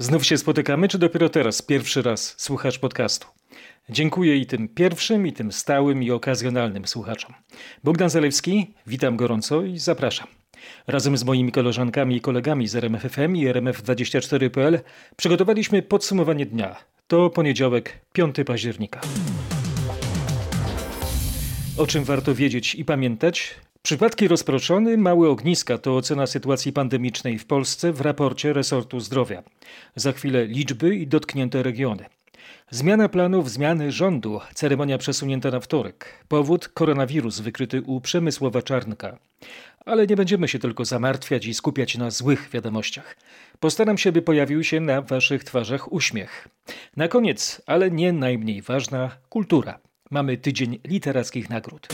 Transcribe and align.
Znów 0.00 0.26
się 0.26 0.38
spotykamy, 0.38 0.88
czy 0.88 0.98
dopiero 0.98 1.28
teraz 1.28 1.62
pierwszy 1.62 2.02
raz 2.02 2.34
słuchasz 2.36 2.78
podcastu? 2.78 3.26
Dziękuję 3.90 4.36
i 4.36 4.46
tym 4.46 4.68
pierwszym, 4.68 5.26
i 5.26 5.32
tym 5.32 5.52
stałym, 5.52 6.02
i 6.02 6.10
okazjonalnym 6.10 6.86
słuchaczom. 6.86 7.34
Bogdan 7.84 8.10
Zalewski, 8.10 8.74
witam 8.86 9.16
gorąco 9.16 9.62
i 9.62 9.78
zapraszam. 9.78 10.26
Razem 10.86 11.16
z 11.16 11.24
moimi 11.24 11.52
koleżankami 11.52 12.16
i 12.16 12.20
kolegami 12.20 12.68
z 12.68 12.76
RMFFM 12.76 13.36
i 13.36 13.46
RMF24.pl 13.46 14.80
przygotowaliśmy 15.16 15.82
podsumowanie 15.82 16.46
dnia. 16.46 16.76
To 17.06 17.30
poniedziałek, 17.30 18.00
5 18.12 18.36
października. 18.46 19.00
O 21.78 21.86
czym 21.86 22.04
warto 22.04 22.34
wiedzieć 22.34 22.74
i 22.74 22.84
pamiętać? 22.84 23.54
Przypadki 23.88 24.28
rozproszone, 24.28 24.96
małe 24.96 25.28
ogniska 25.28 25.78
to 25.78 25.96
ocena 25.96 26.26
sytuacji 26.26 26.72
pandemicznej 26.72 27.38
w 27.38 27.46
Polsce 27.46 27.92
w 27.92 28.00
raporcie 28.00 28.52
resortu 28.52 29.00
zdrowia. 29.00 29.42
Za 29.96 30.12
chwilę 30.12 30.46
liczby 30.46 30.96
i 30.96 31.06
dotknięte 31.06 31.62
regiony. 31.62 32.04
Zmiana 32.70 33.08
planów, 33.08 33.50
zmiany 33.50 33.92
rządu, 33.92 34.40
ceremonia 34.54 34.98
przesunięta 34.98 35.50
na 35.50 35.60
wtorek. 35.60 36.24
Powód 36.28 36.68
koronawirus 36.68 37.40
wykryty 37.40 37.82
u 37.82 38.00
Przemysłowa 38.00 38.62
Czarnka. 38.62 39.18
Ale 39.86 40.06
nie 40.06 40.16
będziemy 40.16 40.48
się 40.48 40.58
tylko 40.58 40.84
zamartwiać 40.84 41.46
i 41.46 41.54
skupiać 41.54 41.96
na 41.96 42.10
złych 42.10 42.50
wiadomościach. 42.52 43.16
Postaram 43.60 43.98
się, 43.98 44.12
by 44.12 44.22
pojawił 44.22 44.64
się 44.64 44.80
na 44.80 45.02
waszych 45.02 45.44
twarzach 45.44 45.92
uśmiech. 45.92 46.48
Na 46.96 47.08
koniec, 47.08 47.62
ale 47.66 47.90
nie 47.90 48.12
najmniej 48.12 48.62
ważna, 48.62 49.10
kultura. 49.28 49.78
Mamy 50.10 50.36
tydzień 50.36 50.78
literackich 50.84 51.50
nagród. 51.50 51.88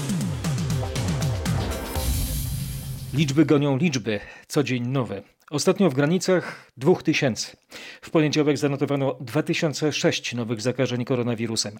Liczby 3.14 3.46
gonią 3.46 3.76
liczby, 3.76 4.20
co 4.48 4.62
dzień 4.62 4.86
nowe. 4.86 5.22
Ostatnio 5.50 5.90
w 5.90 5.94
granicach 5.94 6.70
2000. 6.76 7.56
W 8.00 8.10
poniedziałek 8.10 8.58
zanotowano 8.58 9.16
2006 9.20 10.34
nowych 10.34 10.60
zakażeń 10.60 11.04
koronawirusem. 11.04 11.78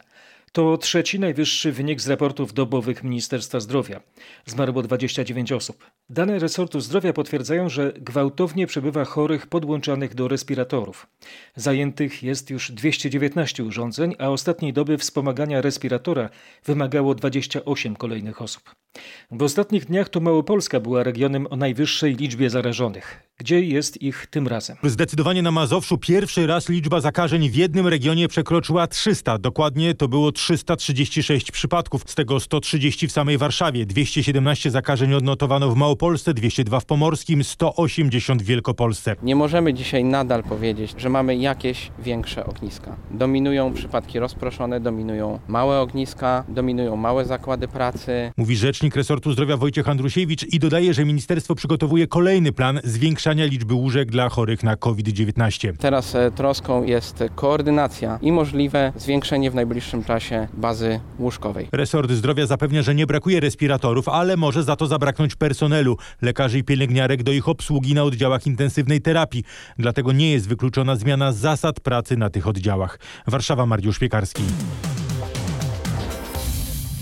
To 0.55 0.78
trzeci 0.78 1.20
najwyższy 1.20 1.72
wynik 1.72 2.00
z 2.00 2.08
raportów 2.08 2.52
dobowych 2.52 3.05
Ministerstwa 3.05 3.60
Zdrowia. 3.60 4.00
Zmarło 4.47 4.83
29 4.83 5.52
osób. 5.52 5.91
Dane 6.11 6.38
resortu 6.38 6.80
zdrowia 6.80 7.12
potwierdzają, 7.12 7.69
że 7.69 7.92
gwałtownie 7.92 8.66
przebywa 8.66 9.05
chorych 9.05 9.46
podłączanych 9.46 10.14
do 10.14 10.28
respiratorów. 10.28 11.06
Zajętych 11.56 12.22
jest 12.22 12.50
już 12.50 12.72
219 12.72 13.64
urządzeń, 13.64 14.14
a 14.19 14.28
ostatniej 14.28 14.72
doby 14.72 14.98
wspomagania 14.98 15.61
respiratora 15.61 16.28
wymagało 16.64 17.14
28 17.14 17.96
kolejnych 17.96 18.42
osób. 18.42 18.74
W 19.30 19.42
ostatnich 19.42 19.84
dniach 19.84 20.08
to 20.08 20.20
Małopolska 20.20 20.80
była 20.80 21.02
regionem 21.02 21.46
o 21.50 21.56
najwyższej 21.56 22.14
liczbie 22.14 22.50
zarażonych. 22.50 23.20
Gdzie 23.39 23.61
jest 23.61 24.02
ich 24.02 24.27
tym 24.27 24.48
razem? 24.48 24.77
Zdecydowanie 24.83 25.42
na 25.42 25.50
Mazowszu 25.50 25.98
pierwszy 25.98 26.46
raz 26.46 26.68
liczba 26.68 27.00
zakażeń 27.00 27.50
w 27.50 27.55
jednym 27.55 27.86
regionie 27.86 28.28
przekroczyła 28.28 28.86
300. 28.86 29.39
Dokładnie 29.39 29.94
to 29.94 30.08
było 30.08 30.33
336 30.45 31.50
przypadków, 31.50 32.03
z 32.06 32.14
tego 32.14 32.41
130 32.41 33.09
w 33.09 33.12
samej 33.12 33.39
Warszawie. 33.39 33.87
217 33.87 34.70
zakażeń 34.70 35.14
odnotowano 35.14 35.70
w 35.70 35.77
Małopolsce, 35.77 36.35
202 36.35 36.80
w 36.80 36.85
Pomorskim, 36.85 37.45
180 37.45 38.42
w 38.42 38.46
Wielkopolsce. 38.46 39.17
Nie 39.23 39.36
możemy 39.36 39.74
dzisiaj 39.74 40.05
nadal 40.05 40.42
powiedzieć, 40.42 40.95
że 40.98 41.08
mamy 41.08 41.36
jakieś 41.36 41.91
większe 41.98 42.46
ogniska. 42.46 42.96
Dominują 43.11 43.73
przypadki 43.74 44.18
rozproszone, 44.18 44.80
dominują 44.80 45.39
małe 45.48 45.80
ogniska, 45.80 46.45
dominują 46.48 46.97
małe 46.97 47.24
zakłady 47.24 47.68
pracy. 47.68 48.33
Mówi 48.36 48.57
rzecznik 48.57 48.97
resortu 48.97 49.33
zdrowia 49.33 49.57
Wojciech 49.57 49.89
Andrusiewicz 49.89 50.42
i 50.52 50.58
dodaje, 50.58 50.95
że 50.95 51.05
ministerstwo 51.05 51.55
przygotowuje 51.55 52.07
kolejny 52.07 52.52
plan 52.52 52.80
zwiększania 52.85 53.45
liczby 53.45 53.74
łóżek 53.74 54.11
dla 54.11 54.29
chorych 54.29 54.63
na 54.63 54.77
COVID-19. 54.77 55.73
Teraz 55.79 56.14
e, 56.14 56.30
troską 56.30 56.85
jest 56.85 57.24
koordynacja 57.35 58.18
i 58.23 58.33
możliwe 58.33 58.92
zwiększenie 58.97 59.51
w 59.51 59.55
najbliższym 59.55 60.05
czasie 60.05 60.33
bazy 60.55 61.00
łóżkowej. 61.18 61.68
Resort 61.72 62.11
zdrowia 62.11 62.46
zapewnia, 62.46 62.83
że 62.83 62.95
nie 62.95 63.06
brakuje 63.06 63.40
respiratorów, 63.40 64.08
ale 64.08 64.36
może 64.36 64.62
za 64.62 64.77
to 64.77 64.86
zabraknąć 64.86 65.36
personelu, 65.36 65.96
lekarzy 66.22 66.58
i 66.58 66.64
pielęgniarek 66.64 67.22
do 67.22 67.33
ich 67.33 67.48
obsługi 67.48 67.95
na 67.95 68.02
oddziałach 68.02 68.46
intensywnej 68.46 69.00
terapii. 69.00 69.44
Dlatego 69.78 70.12
nie 70.12 70.33
jest 70.33 70.48
wykluczona 70.48 70.96
zmiana 70.96 71.33
zasad 71.33 71.80
pracy 71.80 72.17
na 72.17 72.30
tych 72.30 72.48
oddziałach. 72.48 72.98
Warszawa, 73.27 73.67
Mariusz 73.67 73.98
Piekarski. 73.98 74.42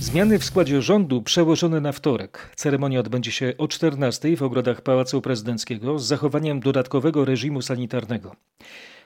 Zmiany 0.01 0.39
w 0.39 0.45
składzie 0.45 0.83
rządu 0.83 1.23
przełożone 1.23 1.81
na 1.81 1.93
wtorek. 1.93 2.53
Ceremonia 2.57 3.01
odbędzie 3.01 3.33
się 3.33 3.53
o 3.59 3.69
14 3.69 4.37
w 4.37 4.43
ogrodach 4.43 4.81
Pałacu 4.81 5.23
Prezydenckiego 5.23 5.99
z 5.99 6.07
zachowaniem 6.07 6.61
dodatkowego 6.61 7.25
reżimu 7.25 7.63
sanitarnego. 7.63 8.37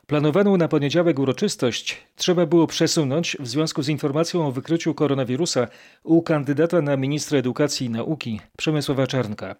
Planowaną 0.06 0.56
na 0.56 0.68
poniedziałek 0.68 1.18
uroczystość 1.18 1.96
trzeba 2.16 2.46
było 2.46 2.66
przesunąć 2.66 3.36
w 3.40 3.48
związku 3.48 3.82
z 3.82 3.88
informacją 3.88 4.46
o 4.46 4.52
wykryciu 4.52 4.94
koronawirusa 4.94 5.68
u 6.04 6.22
kandydata 6.22 6.82
na 6.82 6.96
ministra 6.96 7.38
edukacji 7.38 7.86
i 7.86 7.90
nauki 7.90 8.40
Przemysława 8.56 9.06
Czarnka. 9.06 9.56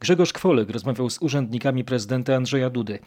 Grzegorz 0.00 0.32
Kwolek 0.32 0.70
rozmawiał 0.70 1.10
z 1.10 1.22
urzędnikami 1.22 1.84
prezydenta 1.84 2.34
Andrzeja 2.36 2.70
Dudy. 2.70 2.98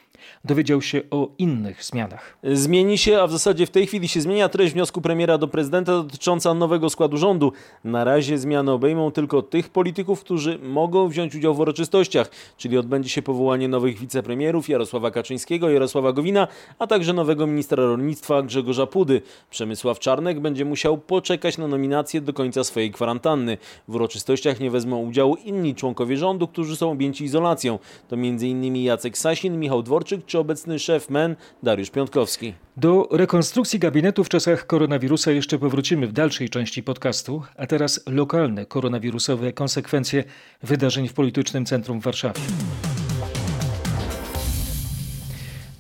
Dowiedział 0.44 0.82
się 0.82 1.02
o 1.12 1.30
innych 1.38 1.84
zmianach. 1.84 2.38
Zmieni 2.44 2.98
się, 2.98 3.22
a 3.22 3.28
w 3.28 3.32
zasadzie 3.32 3.66
w 3.66 3.70
tej 3.70 3.88
chwili 3.88 4.08
się 4.08 4.22
zmienia 4.22 4.50
treść 4.50 4.74
wniosku 4.74 5.02
premiera 5.02 5.38
do 5.38 5.48
prezydenta 5.48 5.92
dotycząca 5.92 6.54
nowego 6.54 6.90
składu 6.90 7.18
rządu. 7.18 7.52
Na 7.84 8.04
razie 8.04 8.38
zmiany 8.38 8.72
obejmą 8.72 9.12
tylko 9.12 9.42
tych 9.42 9.70
polityków, 9.70 10.22
którzy 10.22 10.60
mogą 10.60 11.08
wziąć 11.08 11.36
udział 11.36 11.56
w 11.56 11.60
uroczystościach, 11.60 12.32
czyli 12.58 12.78
odbędzie 12.78 13.10
się 13.10 13.22
powołanie 13.22 13.68
nowych 13.68 14.00
wicepremierów 14.00 14.70
Jarosława 14.70 15.12
Kaczyńskiego, 15.12 15.70
Jarosława 15.70 16.14
Gowina, 16.14 16.48
a 16.80 16.88
także 16.88 17.14
nowego 17.14 17.48
ministra 17.48 17.84
rolnictwa 17.84 18.42
Grzegorza 18.42 18.88
Pudy. 18.88 19.22
Przemysław 19.50 20.00
Czarnek 20.00 20.40
będzie 20.40 20.66
musiał 20.66 20.98
poczekać 20.98 21.58
na 21.58 21.68
nominację 21.68 22.22
do 22.22 22.34
końca 22.34 22.64
swojej 22.64 22.92
kwarantanny. 22.92 23.58
W 23.88 23.96
uroczystościach 23.96 24.60
nie 24.60 24.72
wezmą 24.72 25.02
udziału 25.02 25.36
inni 25.36 25.76
członkowie 25.76 26.18
rządu, 26.18 26.48
którzy 26.48 26.76
są 26.76 26.92
objęci 26.92 27.24
izolacją. 27.24 27.80
To 28.08 28.16
m.in. 28.16 28.76
Jacek 28.76 29.18
Sasin, 29.18 29.60
Michał 29.60 29.84
Dworczyk 29.84 30.26
czy 30.26 30.40
obecny 30.40 30.80
szef 30.80 31.10
MEN 31.10 31.36
Dariusz 31.64 31.90
Piątkowski. 31.90 32.54
Do 32.78 33.08
rekonstrukcji 33.12 33.80
gabinetu 33.80 34.24
w 34.24 34.30
czasach 34.30 34.68
koronawirusa 34.68 35.32
jeszcze 35.32 35.60
powrócimy 35.60 36.08
w 36.08 36.12
dalszej 36.12 36.50
części 36.50 36.84
podcastu, 36.84 37.42
a 37.58 37.68
teraz 37.68 38.04
lokalne 38.08 38.66
koronawirusowe 38.66 39.54
konsekwencje 39.54 40.24
wydarzeń 40.64 41.08
w 41.08 41.14
politycznym 41.14 41.66
centrum 41.66 42.02
w 42.02 42.04
Warszawie. 42.04 42.42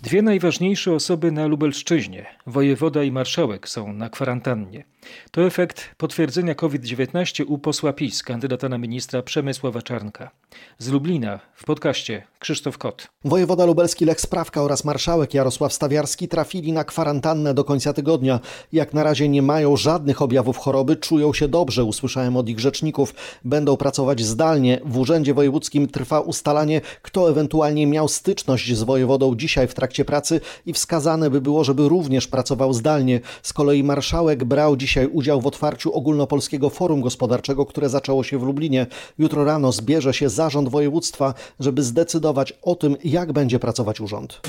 Dwie 0.05 0.21
najważniejsze 0.21 0.93
osoby 0.93 1.31
na 1.31 1.47
Lubelszczyźnie, 1.47 2.25
wojewoda 2.47 3.03
i 3.03 3.11
marszałek, 3.11 3.69
są 3.69 3.93
na 3.93 4.09
kwarantannie. 4.09 4.85
To 5.31 5.41
efekt 5.41 5.95
potwierdzenia 5.97 6.55
COVID-19 6.55 7.43
u 7.47 7.57
posła 7.57 7.93
PiS, 7.93 8.23
kandydata 8.23 8.69
na 8.69 8.77
ministra 8.77 9.21
Przemysława 9.21 9.81
Czarnka. 9.81 10.31
Z 10.77 10.89
Lublina 10.89 11.39
w 11.55 11.63
podcaście 11.63 12.23
Krzysztof 12.39 12.77
Kot. 12.77 13.07
Wojewoda 13.25 13.65
lubelski 13.65 14.05
Lech 14.05 14.21
Sprawka 14.21 14.61
oraz 14.61 14.83
marszałek 14.83 15.33
Jarosław 15.33 15.73
Stawiarski 15.73 16.27
trafili 16.27 16.73
na 16.73 16.83
kwarantannę 16.83 17.53
do 17.53 17.63
końca 17.63 17.93
tygodnia. 17.93 18.39
Jak 18.73 18.93
na 18.93 19.03
razie 19.03 19.29
nie 19.29 19.41
mają 19.41 19.77
żadnych 19.77 20.21
objawów 20.21 20.57
choroby, 20.57 20.95
czują 20.95 21.33
się 21.33 21.47
dobrze, 21.47 21.83
usłyszałem 21.83 22.37
od 22.37 22.49
ich 22.49 22.59
rzeczników. 22.59 23.15
Będą 23.43 23.77
pracować 23.77 24.21
zdalnie. 24.21 24.79
W 24.85 24.97
Urzędzie 24.97 25.33
Wojewódzkim 25.33 25.87
trwa 25.87 26.19
ustalanie, 26.19 26.81
kto 27.01 27.29
ewentualnie 27.29 27.87
miał 27.87 28.07
styczność 28.07 28.75
z 28.75 28.83
wojewodą 28.83 29.35
dzisiaj 29.35 29.67
w 29.67 29.73
trakcie 29.73 29.94
pracy 30.03 30.41
i 30.65 30.73
wskazane 30.73 31.29
by 31.29 31.41
było, 31.41 31.63
żeby 31.63 31.89
również 31.89 32.27
pracował 32.27 32.73
zdalnie. 32.73 33.19
Z 33.43 33.53
kolei 33.53 33.83
marszałek 33.83 34.43
brał 34.43 34.77
dzisiaj 34.77 35.07
udział 35.07 35.41
w 35.41 35.47
otwarciu 35.47 35.93
ogólnopolskiego 35.93 36.69
forum 36.69 37.01
gospodarczego, 37.01 37.65
które 37.65 37.89
zaczęło 37.89 38.23
się 38.23 38.39
w 38.39 38.43
Lublinie. 38.43 38.87
Jutro 39.17 39.43
rano 39.45 39.71
zbierze 39.71 40.13
się 40.13 40.29
zarząd 40.29 40.69
województwa, 40.69 41.33
żeby 41.59 41.83
zdecydować 41.83 42.53
o 42.61 42.75
tym, 42.75 42.97
jak 43.03 43.33
będzie 43.33 43.59
pracować 43.59 44.01
urząd. 44.01 44.41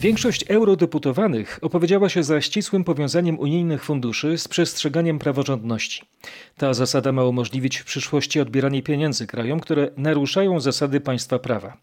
Większość 0.00 0.44
eurodeputowanych 0.48 1.58
opowiedziała 1.62 2.08
się 2.08 2.22
za 2.22 2.40
ścisłym 2.40 2.84
powiązaniem 2.84 3.38
unijnych 3.38 3.84
funduszy 3.84 4.38
z 4.38 4.48
przestrzeganiem 4.48 5.18
praworządności. 5.18 6.02
Ta 6.56 6.74
zasada 6.74 7.12
ma 7.12 7.24
umożliwić 7.24 7.78
w 7.78 7.84
przyszłości 7.84 8.40
odbieranie 8.40 8.82
pieniędzy 8.82 9.26
krajom, 9.26 9.60
które 9.60 9.90
naruszają 9.96 10.60
zasady 10.60 11.00
państwa 11.00 11.38
prawa. 11.38 11.76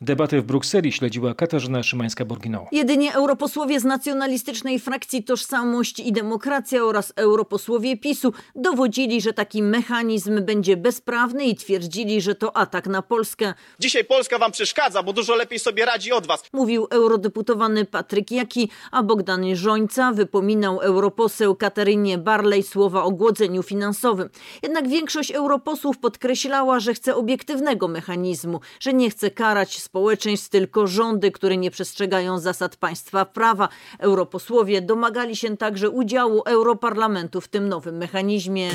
Debatę 0.00 0.40
w 0.40 0.44
Brukseli 0.44 0.92
śledziła 0.92 1.34
Katarzyna 1.34 1.80
Szymańska-Borginą. 1.80 2.66
Jedynie 2.72 3.14
europosłowie 3.14 3.80
z 3.80 3.84
nacjonalistycznej 3.84 4.78
frakcji 4.78 5.24
Tożsamość 5.24 6.00
i 6.00 6.12
Demokracja 6.12 6.84
oraz 6.84 7.12
europosłowie 7.16 7.96
PiSu 7.96 8.32
dowodzili, 8.56 9.20
że 9.20 9.32
taki 9.32 9.62
mechanizm 9.62 10.44
będzie 10.44 10.76
bezprawny 10.76 11.44
i 11.44 11.56
twierdzili, 11.56 12.20
że 12.20 12.34
to 12.34 12.56
atak 12.56 12.86
na 12.86 13.02
Polskę. 13.02 13.54
Dzisiaj 13.78 14.04
Polska 14.04 14.38
wam 14.38 14.52
przeszkadza, 14.52 15.02
bo 15.02 15.12
dużo 15.12 15.34
lepiej 15.34 15.58
sobie 15.58 15.84
radzi 15.84 16.12
od 16.12 16.26
was. 16.26 16.42
Mówił 16.52 16.86
eurodeputowany 16.90 17.84
Patryk 17.84 18.30
Jaki, 18.30 18.70
a 18.90 19.02
Bogdan 19.02 19.56
Żońca 19.56 20.12
wypominał 20.12 20.80
europoseł 20.80 21.56
Katarynie 21.56 22.18
Barley 22.18 22.62
słowa 22.62 23.02
o 23.02 23.10
głodzeniu 23.10 23.62
finansowym. 23.62 24.28
Jednak 24.62 24.88
większość 24.88 25.30
europosłów 25.30 25.98
podkreślała, 25.98 26.80
że 26.80 26.94
chce 26.94 27.16
obiektywnego 27.16 27.88
mechanizmu, 27.88 28.60
że 28.80 28.92
nie 28.92 29.10
chce 29.10 29.30
karać 29.30 29.57
społeczeństw, 29.66 30.48
tylko 30.48 30.86
rządy, 30.86 31.30
które 31.30 31.56
nie 31.56 31.70
przestrzegają 31.70 32.38
zasad 32.38 32.76
państwa 32.76 33.24
prawa. 33.24 33.68
Europosłowie 33.98 34.82
domagali 34.82 35.36
się 35.36 35.56
także 35.56 35.90
udziału 35.90 36.42
Europarlamentu 36.46 37.40
w 37.40 37.48
tym 37.48 37.68
nowym 37.68 37.96
mechanizmie. 37.96 38.70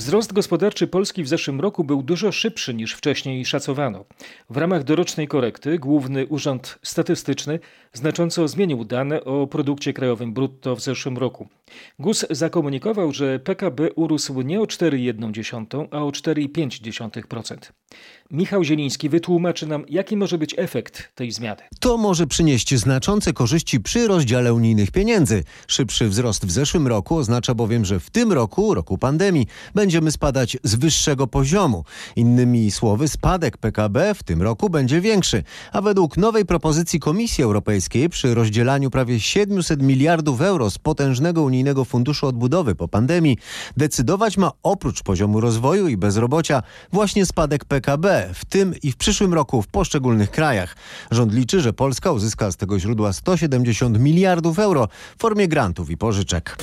Wzrost 0.00 0.32
gospodarczy 0.32 0.86
Polski 0.86 1.22
w 1.22 1.28
zeszłym 1.28 1.60
roku 1.60 1.84
był 1.84 2.02
dużo 2.02 2.32
szybszy 2.32 2.74
niż 2.74 2.94
wcześniej 2.94 3.44
szacowano. 3.44 4.04
W 4.50 4.56
ramach 4.56 4.84
dorocznej 4.84 5.28
korekty 5.28 5.78
Główny 5.78 6.26
Urząd 6.26 6.78
Statystyczny 6.82 7.58
znacząco 7.92 8.48
zmienił 8.48 8.84
dane 8.84 9.24
o 9.24 9.46
produkcie 9.46 9.92
krajowym 9.92 10.32
brutto 10.32 10.76
w 10.76 10.80
zeszłym 10.80 11.18
roku. 11.18 11.48
GUS 11.98 12.26
zakomunikował, 12.30 13.12
że 13.12 13.38
PKB 13.38 13.92
urósł 13.92 14.40
nie 14.40 14.60
o 14.60 14.64
4,1, 14.64 15.88
a 15.90 15.98
o 15.98 16.10
4,5%. 16.10 17.72
Michał 18.32 18.64
Zieliński 18.64 19.08
wytłumaczy 19.08 19.66
nam, 19.66 19.84
jaki 19.88 20.16
może 20.16 20.38
być 20.38 20.54
efekt 20.58 21.14
tej 21.14 21.30
zmiany. 21.32 21.62
To 21.80 21.96
może 21.96 22.26
przynieść 22.26 22.74
znaczące 22.74 23.32
korzyści 23.32 23.80
przy 23.80 24.06
rozdziale 24.06 24.54
unijnych 24.54 24.90
pieniędzy. 24.90 25.44
Szybszy 25.66 26.08
wzrost 26.08 26.46
w 26.46 26.50
zeszłym 26.50 26.86
roku 26.86 27.16
oznacza 27.16 27.54
bowiem, 27.54 27.84
że 27.84 28.00
w 28.00 28.10
tym 28.10 28.32
roku, 28.32 28.74
roku 28.74 28.98
pandemii, 28.98 29.46
będziemy 29.74 30.10
spadać 30.10 30.56
z 30.64 30.74
wyższego 30.74 31.26
poziomu. 31.26 31.84
Innymi 32.16 32.70
słowy, 32.70 33.08
spadek 33.08 33.58
PKB 33.58 34.14
w 34.14 34.22
tym 34.22 34.42
roku 34.42 34.70
będzie 34.70 35.00
większy. 35.00 35.42
A 35.72 35.80
według 35.80 36.16
nowej 36.16 36.44
propozycji 36.44 37.00
Komisji 37.00 37.44
Europejskiej 37.44 38.08
przy 38.08 38.34
rozdzielaniu 38.34 38.90
prawie 38.90 39.20
700 39.20 39.82
miliardów 39.82 40.40
euro 40.40 40.70
z 40.70 40.78
potężnego 40.78 41.42
unijnego 41.42 41.84
funduszu 41.84 42.26
odbudowy 42.26 42.74
po 42.74 42.88
pandemii, 42.88 43.38
decydować 43.76 44.36
ma 44.36 44.50
oprócz 44.62 45.02
poziomu 45.02 45.40
rozwoju 45.40 45.88
i 45.88 45.96
bezrobocia 45.96 46.62
właśnie 46.92 47.26
spadek 47.26 47.64
PKB 47.64 48.19
w 48.34 48.44
tym 48.44 48.74
i 48.82 48.92
w 48.92 48.96
przyszłym 48.96 49.34
roku 49.34 49.62
w 49.62 49.68
poszczególnych 49.68 50.30
krajach. 50.30 50.76
Rząd 51.10 51.34
liczy, 51.34 51.60
że 51.60 51.72
Polska 51.72 52.12
uzyska 52.12 52.50
z 52.50 52.56
tego 52.56 52.78
źródła 52.78 53.12
170 53.12 53.98
miliardów 53.98 54.58
euro 54.58 54.88
w 55.16 55.22
formie 55.22 55.48
grantów 55.48 55.90
i 55.90 55.96
pożyczek. 55.96 56.56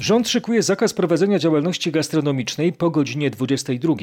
Rząd 0.00 0.28
szykuje 0.28 0.62
zakaz 0.62 0.94
prowadzenia 0.94 1.38
działalności 1.38 1.92
gastronomicznej 1.92 2.72
po 2.72 2.90
godzinie 2.90 3.30
22. 3.30 3.94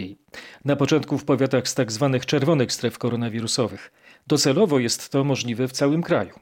Na 0.66 0.76
początku 0.76 1.18
w 1.18 1.26
powiatach 1.26 1.68
z 1.68 1.74
tzw. 1.74 2.10
Tak 2.14 2.26
czerwonych 2.26 2.74
stref 2.74 2.98
koronawirusowych. 2.98 3.92
Docelowo 4.28 4.80
jest 4.80 5.10
to 5.10 5.24
możliwe 5.24 5.68
w 5.68 5.72
całym 5.72 6.04
kraju. 6.04 6.34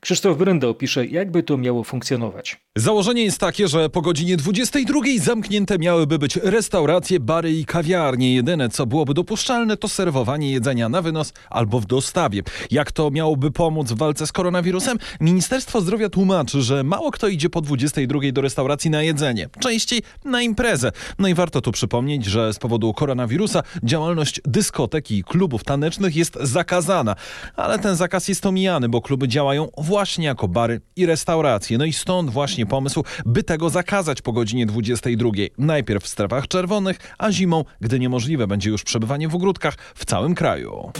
Krzysztof 0.00 0.38
Brenda 0.38 0.68
opisze, 0.68 1.06
jakby 1.06 1.42
to 1.42 1.56
miało 1.56 1.84
funkcjonować. 1.84 2.60
Założenie 2.76 3.24
jest 3.24 3.38
takie, 3.38 3.68
że 3.68 3.90
po 3.90 4.02
godzinie 4.02 4.36
22 4.36 5.00
zamknięte 5.18 5.78
miałyby 5.78 6.18
być 6.18 6.36
restauracje, 6.36 7.20
bary 7.20 7.52
i 7.52 7.64
kawiarnie. 7.64 8.34
Jedyne, 8.34 8.68
co 8.68 8.86
byłoby 8.86 9.14
dopuszczalne, 9.14 9.76
to 9.76 9.88
serwowanie 9.88 10.52
jedzenia 10.52 10.88
na 10.88 11.02
wynos 11.02 11.32
albo 11.50 11.80
w 11.80 11.86
dostawie. 11.86 12.42
Jak 12.70 12.92
to 12.92 13.10
miałoby 13.10 13.50
pomóc 13.50 13.92
w 13.92 13.96
walce 13.96 14.26
z 14.26 14.32
koronawirusem? 14.32 14.98
Ministerstwo 15.20 15.80
Zdrowia 15.80 16.08
tłumaczy, 16.08 16.62
że 16.62 16.84
mało 16.84 17.10
kto 17.10 17.28
idzie 17.28 17.50
po 17.50 17.60
22 17.60 18.20
do 18.32 18.40
restauracji 18.40 18.90
na 18.90 19.02
jedzenie. 19.02 19.48
Częściej 19.60 20.02
na 20.24 20.42
imprezę. 20.42 20.92
No 21.18 21.28
i 21.28 21.34
warto 21.34 21.60
tu 21.60 21.72
przypomnieć, 21.72 22.24
że 22.24 22.52
z 22.52 22.58
powodu 22.58 22.94
koronawirusa 22.94 23.62
działalność 23.82 24.40
dyskotek 24.44 25.10
i 25.10 25.24
klubów 25.24 25.64
tanecznych 25.64 26.16
jest 26.16 26.38
zakazana. 26.40 27.16
Ale 27.56 27.78
ten 27.78 27.96
zakaz 27.96 28.28
jest 28.28 28.46
omijany, 28.46 28.88
bo 28.88 29.02
kluby 29.02 29.28
działają 29.28 29.59
właśnie 29.78 30.26
jako 30.26 30.48
bary 30.48 30.80
i 30.96 31.06
restauracje. 31.06 31.78
No 31.78 31.84
i 31.84 31.92
stąd 31.92 32.30
właśnie 32.30 32.66
pomysł, 32.66 33.04
by 33.26 33.42
tego 33.42 33.70
zakazać 33.70 34.22
po 34.22 34.32
godzinie 34.32 34.66
22. 34.66 35.30
Najpierw 35.58 36.04
w 36.04 36.08
strefach 36.08 36.48
czerwonych, 36.48 36.98
a 37.18 37.32
zimą, 37.32 37.64
gdy 37.80 37.98
niemożliwe 37.98 38.46
będzie 38.46 38.70
już 38.70 38.84
przebywanie 38.84 39.28
w 39.28 39.34
ogródkach 39.34 39.76
w 39.94 40.04
całym 40.04 40.34
kraju. 40.34 40.92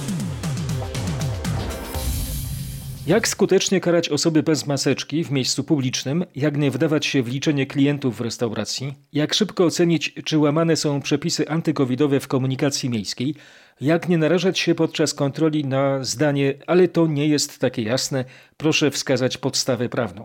Jak 3.06 3.28
skutecznie 3.28 3.80
karać 3.80 4.08
osoby 4.08 4.42
bez 4.42 4.66
maseczki 4.66 5.24
w 5.24 5.30
miejscu 5.30 5.64
publicznym? 5.64 6.24
Jak 6.36 6.56
nie 6.56 6.70
wdawać 6.70 7.06
się 7.06 7.22
w 7.22 7.28
liczenie 7.28 7.66
klientów 7.66 8.16
w 8.16 8.20
restauracji? 8.20 8.94
Jak 9.12 9.34
szybko 9.34 9.64
ocenić, 9.64 10.14
czy 10.24 10.38
łamane 10.38 10.76
są 10.76 11.00
przepisy 11.00 11.48
antykowidowe 11.48 12.20
w 12.20 12.28
komunikacji 12.28 12.90
miejskiej? 12.90 13.34
Jak 13.80 14.08
nie 14.08 14.18
narażać 14.18 14.58
się 14.58 14.74
podczas 14.74 15.14
kontroli 15.14 15.64
na 15.64 16.04
zdanie, 16.04 16.54
ale 16.66 16.88
to 16.88 17.06
nie 17.06 17.28
jest 17.28 17.58
takie 17.58 17.82
jasne, 17.82 18.24
proszę 18.56 18.90
wskazać 18.90 19.38
podstawę 19.38 19.88
prawną. 19.88 20.24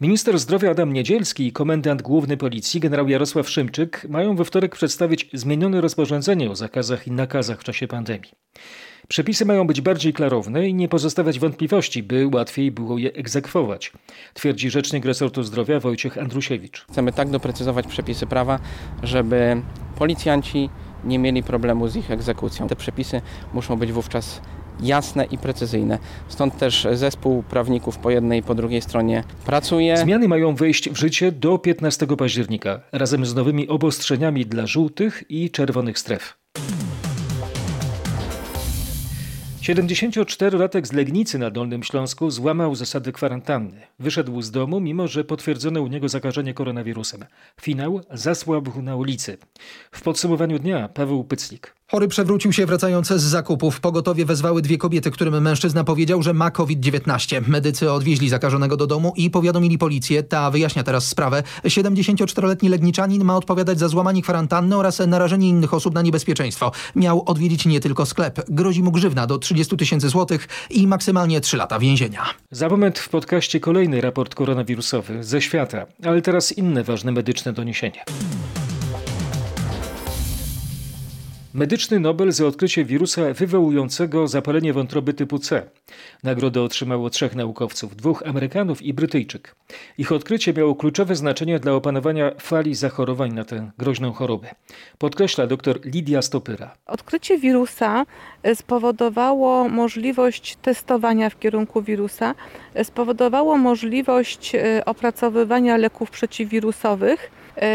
Minister 0.00 0.38
zdrowia 0.38 0.70
Adam 0.70 0.92
Niedzielski 0.92 1.46
i 1.46 1.52
komendant 1.52 2.02
główny 2.02 2.36
policji 2.36 2.80
generał 2.80 3.08
Jarosław 3.08 3.50
Szymczyk 3.50 4.06
mają 4.08 4.36
we 4.36 4.44
wtorek 4.44 4.76
przedstawić 4.76 5.30
zmienione 5.32 5.80
rozporządzenie 5.80 6.50
o 6.50 6.56
zakazach 6.56 7.06
i 7.06 7.10
nakazach 7.10 7.60
w 7.60 7.64
czasie 7.64 7.88
pandemii. 7.88 8.30
Przepisy 9.08 9.44
mają 9.44 9.66
być 9.66 9.80
bardziej 9.80 10.12
klarowne 10.12 10.68
i 10.68 10.74
nie 10.74 10.88
pozostawiać 10.88 11.38
wątpliwości, 11.38 12.02
by 12.02 12.26
łatwiej 12.26 12.70
było 12.70 12.98
je 12.98 13.12
egzekwować, 13.12 13.92
twierdzi 14.34 14.70
rzecznik 14.70 15.04
resortu 15.04 15.42
zdrowia 15.42 15.80
Wojciech 15.80 16.18
Andrusiewicz. 16.18 16.84
Chcemy 16.90 17.12
tak 17.12 17.30
doprecyzować 17.30 17.86
przepisy 17.86 18.26
prawa, 18.26 18.58
żeby 19.02 19.62
policjanci 19.98 20.68
nie 21.06 21.18
mieli 21.18 21.42
problemu 21.42 21.88
z 21.88 21.96
ich 21.96 22.10
egzekucją. 22.10 22.68
Te 22.68 22.76
przepisy 22.76 23.20
muszą 23.54 23.76
być 23.76 23.92
wówczas 23.92 24.40
jasne 24.80 25.24
i 25.24 25.38
precyzyjne. 25.38 25.98
Stąd 26.28 26.58
też 26.58 26.88
zespół 26.92 27.42
prawników 27.42 27.98
po 27.98 28.10
jednej 28.10 28.40
i 28.40 28.42
po 28.42 28.54
drugiej 28.54 28.82
stronie 28.82 29.24
pracuje. 29.46 29.96
Zmiany 29.96 30.28
mają 30.28 30.54
wejść 30.54 30.90
w 30.90 30.96
życie 30.96 31.32
do 31.32 31.58
15 31.58 32.06
października, 32.06 32.80
razem 32.92 33.26
z 33.26 33.34
nowymi 33.34 33.68
obostrzeniami 33.68 34.46
dla 34.46 34.66
żółtych 34.66 35.24
i 35.28 35.50
czerwonych 35.50 35.98
stref. 35.98 36.38
74-latek 39.66 40.86
z 40.86 40.92
Legnicy 40.92 41.38
na 41.38 41.50
Dolnym 41.50 41.82
Śląsku 41.82 42.30
złamał 42.30 42.74
zasady 42.74 43.12
kwarantanny. 43.12 43.80
Wyszedł 43.98 44.42
z 44.42 44.50
domu, 44.50 44.80
mimo 44.80 45.08
że 45.08 45.24
potwierdzono 45.24 45.80
u 45.80 45.86
niego 45.86 46.08
zakażenie 46.08 46.54
koronawirusem. 46.54 47.24
Finał 47.60 48.00
zasłabł 48.10 48.82
na 48.82 48.96
ulicy. 48.96 49.38
W 49.92 50.02
podsumowaniu 50.02 50.58
dnia 50.58 50.88
Paweł 50.88 51.24
Pyclik. 51.24 51.75
Chory 51.90 52.08
przewrócił 52.08 52.52
się 52.52 52.66
wracając 52.66 53.08
z 53.08 53.22
zakupów. 53.22 53.80
Pogotowie 53.80 54.24
wezwały 54.24 54.62
dwie 54.62 54.78
kobiety, 54.78 55.10
którym 55.10 55.42
mężczyzna 55.42 55.84
powiedział, 55.84 56.22
że 56.22 56.34
ma 56.34 56.50
COVID-19. 56.50 57.48
Medycy 57.48 57.92
odwieźli 57.92 58.28
zakażonego 58.28 58.76
do 58.76 58.86
domu 58.86 59.12
i 59.16 59.30
powiadomili 59.30 59.78
policję. 59.78 60.22
Ta 60.22 60.50
wyjaśnia 60.50 60.82
teraz 60.82 61.08
sprawę. 61.08 61.42
74-letni 61.64 62.68
Legniczanin 62.68 63.24
ma 63.24 63.36
odpowiadać 63.36 63.78
za 63.78 63.88
złamanie 63.88 64.22
kwarantanny 64.22 64.76
oraz 64.76 64.98
narażenie 64.98 65.48
innych 65.48 65.74
osób 65.74 65.94
na 65.94 66.02
niebezpieczeństwo. 66.02 66.72
Miał 66.96 67.22
odwiedzić 67.26 67.66
nie 67.66 67.80
tylko 67.80 68.06
sklep. 68.06 68.44
Grozi 68.48 68.82
mu 68.82 68.92
grzywna 68.92 69.26
do 69.26 69.38
30 69.38 69.76
tysięcy 69.76 70.08
złotych 70.08 70.48
i 70.70 70.86
maksymalnie 70.86 71.40
3 71.40 71.56
lata 71.56 71.78
więzienia. 71.78 72.22
Za 72.50 72.68
moment 72.68 72.98
w 72.98 73.08
podcaście 73.08 73.60
kolejny 73.60 74.00
raport 74.00 74.34
koronawirusowy 74.34 75.24
ze 75.24 75.42
świata, 75.42 75.86
ale 76.04 76.22
teraz 76.22 76.52
inne 76.52 76.84
ważne 76.84 77.12
medyczne 77.12 77.52
doniesienie. 77.52 78.04
Medyczny 81.56 82.00
Nobel 82.00 82.32
za 82.32 82.46
odkrycie 82.46 82.84
wirusa 82.84 83.22
wywołującego 83.34 84.28
zapalenie 84.28 84.72
wątroby 84.72 85.14
typu 85.14 85.38
C. 85.38 85.62
Nagrodę 86.22 86.62
otrzymało 86.62 87.10
trzech 87.10 87.34
naukowców, 87.34 87.96
dwóch 87.96 88.22
Amerykanów 88.26 88.82
i 88.82 88.94
Brytyjczyk. 88.94 89.54
Ich 89.98 90.12
odkrycie 90.12 90.52
miało 90.52 90.74
kluczowe 90.74 91.16
znaczenie 91.16 91.58
dla 91.58 91.72
opanowania 91.72 92.32
fali 92.38 92.74
zachorowań 92.74 93.32
na 93.32 93.44
tę 93.44 93.70
groźną 93.78 94.12
chorobę. 94.12 94.54
Podkreśla 94.98 95.46
dr 95.46 95.80
Lidia 95.84 96.22
Stopyra. 96.22 96.74
Odkrycie 96.86 97.38
wirusa 97.38 98.06
spowodowało 98.54 99.68
możliwość 99.68 100.56
testowania 100.62 101.30
w 101.30 101.38
kierunku 101.38 101.82
wirusa, 101.82 102.34
spowodowało 102.82 103.58
możliwość 103.58 104.54
e, 104.54 104.84
opracowywania 104.84 105.76
leków 105.76 106.10
przeciwwirusowych 106.10 107.30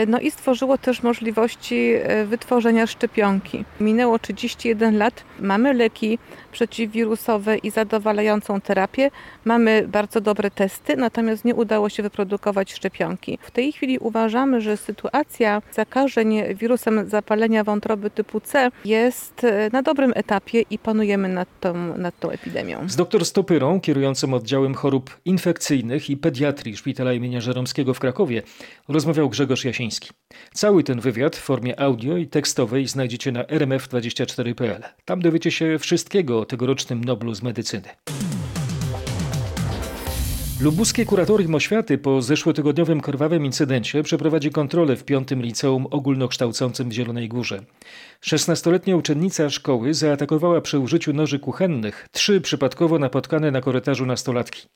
no 0.08 0.20
i 0.20 0.32
stworzyło 0.32 0.78
też 0.78 1.04
możliwości 1.04 1.94
wytworzenia 2.26 2.88
szczepionki. 2.88 3.66
Minęło 3.80 4.20
31 4.20 4.98
lat, 4.98 5.24
mamy 5.40 5.74
leki 5.74 6.20
przeciwwirusowe 6.52 7.58
i 7.58 7.72
zadowalającą 7.72 8.62
terapię, 8.62 9.12
mamy 9.46 9.88
bardzo 9.88 10.22
dobre 10.22 10.52
testy, 10.52 10.98
natomiast 10.98 11.46
nie 11.46 11.56
udało 11.56 11.90
się 11.90 12.04
wyprodukować 12.04 12.74
szczepionki. 12.74 13.38
W 13.42 13.52
tej 13.52 13.72
chwili 13.72 14.00
uważamy, 14.00 14.62
że 14.62 14.78
sytuacja 14.78 15.62
zakażeń 15.72 16.56
wirusem 16.56 17.10
zapalenia 17.10 17.64
wątroby 17.64 18.10
typu 18.10 18.40
C 18.40 18.72
jest 18.86 19.46
na 19.72 19.82
dobrym 19.82 20.14
etapie 20.16 20.64
i 20.70 20.80
panujemy 20.80 21.28
nad 21.28 21.48
tą, 21.60 21.98
nad 21.98 22.20
tą 22.20 22.30
epidemią. 22.30 22.90
Z 22.90 22.96
dr 22.96 23.26
Stopyrą, 23.26 23.82
kierującym 23.82 24.34
oddziałem 24.34 24.74
chorób 24.74 25.20
infekcyjnych 25.26 26.10
i 26.10 26.18
pediatrii 26.18 26.78
Szpitala 26.78 27.14
im. 27.14 27.22
Żeromskiego 27.42 27.94
w 27.94 28.00
Krakowie, 28.00 28.42
rozmawiał 28.88 29.30
Grzegorz 29.30 29.66
Jasiński. 29.72 30.10
Cały 30.54 30.84
ten 30.84 31.00
wywiad 31.00 31.36
w 31.36 31.40
formie 31.40 31.80
audio 31.80 32.18
i 32.18 32.28
tekstowej 32.28 32.88
znajdziecie 32.88 33.32
na 33.32 33.44
rmf24.pl. 33.44 34.84
Tam 35.06 35.22
dowiecie 35.22 35.52
się 35.52 35.80
wszystkiego 35.80 36.40
o 36.40 36.46
tegorocznym 36.46 37.04
Noblu 37.04 37.34
z 37.34 37.44
medycyny. 37.44 37.90
Lubuskie 40.62 41.06
Kuratorium 41.06 41.56
Oświaty 41.56 41.98
po 41.98 42.22
zeszłotygodniowym 42.22 43.02
krwawym 43.02 43.46
incydencie 43.46 44.04
przeprowadzi 44.04 44.50
kontrolę 44.50 44.96
w 44.96 45.04
piątym 45.04 45.42
liceum 45.42 45.88
ogólnokształcącym 45.92 46.90
w 46.90 46.94
Zielonej 46.94 47.30
Górze. 47.30 47.60
16-letnia 48.26 48.96
uczennica 48.96 49.50
szkoły 49.50 49.94
zaatakowała 49.94 50.62
przy 50.62 50.80
użyciu 50.80 51.14
noży 51.14 51.40
kuchennych 51.40 52.08
trzy 52.12 52.42
przypadkowo 52.42 53.00
napotkane 53.00 53.52
na 53.52 53.62
korytarzu 53.62 54.06
nastolatki. 54.06 54.68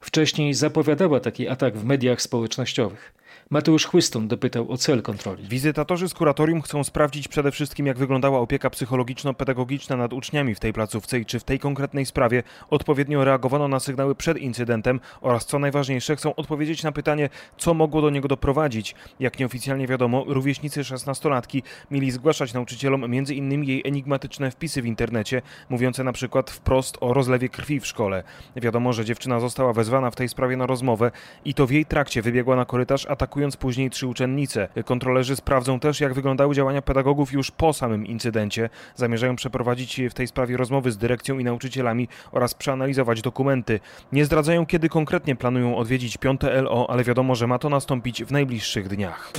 Wcześniej 0.00 0.54
zapowiadała 0.54 1.20
taki 1.20 1.48
atak 1.48 1.78
w 1.78 1.84
mediach 1.84 2.22
społecznościowych. 2.22 3.14
Mateusz 3.50 3.86
Chłystun 3.86 4.28
dopytał 4.28 4.70
o 4.70 4.76
cel 4.76 5.02
kontroli. 5.02 5.48
Wizytatorzy 5.48 6.08
z 6.08 6.14
kuratorium 6.14 6.62
chcą 6.62 6.84
sprawdzić 6.84 7.28
przede 7.28 7.52
wszystkim, 7.52 7.86
jak 7.86 7.98
wyglądała 7.98 8.38
opieka 8.38 8.70
psychologiczno-pedagogiczna 8.70 9.96
nad 9.96 10.12
uczniami 10.12 10.54
w 10.54 10.60
tej 10.60 10.72
placówce 10.72 11.18
i 11.18 11.26
czy 11.26 11.40
w 11.40 11.44
tej 11.44 11.58
konkretnej 11.58 12.06
sprawie 12.06 12.42
odpowiednio 12.70 13.24
reagowano 13.24 13.68
na 13.68 13.80
sygnały 13.80 14.14
przed 14.14 14.38
incydentem 14.38 15.00
oraz 15.20 15.46
co 15.46 15.58
najważniejsze, 15.58 16.16
chcą 16.16 16.34
odpowiedzieć 16.34 16.82
na 16.82 16.92
pytanie, 16.92 17.28
co 17.58 17.74
mogło 17.74 18.02
do 18.02 18.10
niego 18.10 18.28
doprowadzić. 18.28 18.94
Jak 19.20 19.38
nieoficjalnie 19.38 19.86
wiadomo, 19.86 20.24
rówieśnicy 20.26 20.82
16-latki 20.82 21.62
mieli 21.90 22.10
zgłaszać 22.10 22.52
nauczycielom 22.52 23.04
m.in. 23.04 23.64
jej 23.64 23.82
enigmatyczne 23.84 24.50
wpisy 24.50 24.82
w 24.82 24.86
internecie, 24.86 25.42
mówiące 25.68 26.04
na 26.04 26.12
przykład 26.12 26.50
wprost 26.50 26.96
o 27.00 27.12
rozlewie 27.12 27.48
krwi 27.48 27.80
w 27.80 27.86
szkole. 27.86 28.22
Wiadomo, 28.56 28.92
że 28.92 29.04
dziewczyna 29.04 29.40
została 29.40 29.72
wezwana 29.72 30.10
w 30.10 30.16
tej 30.16 30.28
sprawie 30.28 30.56
na 30.56 30.66
rozmowę 30.66 31.10
i 31.44 31.54
to 31.54 31.66
w 31.66 31.70
jej 31.70 31.86
trakcie 31.86 32.22
wybiegła 32.22 32.56
na 32.56 32.64
korytarz 32.64 33.06
atakując 33.06 33.33
później 33.56 33.90
trzy 33.90 34.06
uczennice. 34.06 34.68
Kontrolerzy 34.84 35.36
sprawdzą 35.36 35.80
też, 35.80 36.00
jak 36.00 36.14
wyglądały 36.14 36.54
działania 36.54 36.82
pedagogów 36.82 37.32
już 37.32 37.50
po 37.50 37.72
samym 37.72 38.06
incydencie. 38.06 38.70
Zamierzają 38.94 39.36
przeprowadzić 39.36 40.00
w 40.10 40.14
tej 40.14 40.26
sprawie 40.26 40.56
rozmowy 40.56 40.92
z 40.92 40.98
dyrekcją 40.98 41.38
i 41.38 41.44
nauczycielami 41.44 42.08
oraz 42.32 42.54
przeanalizować 42.54 43.22
dokumenty. 43.22 43.80
Nie 44.12 44.24
zdradzają, 44.24 44.66
kiedy 44.66 44.88
konkretnie 44.88 45.36
planują 45.36 45.76
odwiedzić 45.76 46.16
piąte 46.16 46.62
LO, 46.62 46.86
ale 46.90 47.04
wiadomo, 47.04 47.34
że 47.34 47.46
ma 47.46 47.58
to 47.58 47.68
nastąpić 47.68 48.24
w 48.24 48.32
najbliższych 48.32 48.88
dniach. 48.88 49.32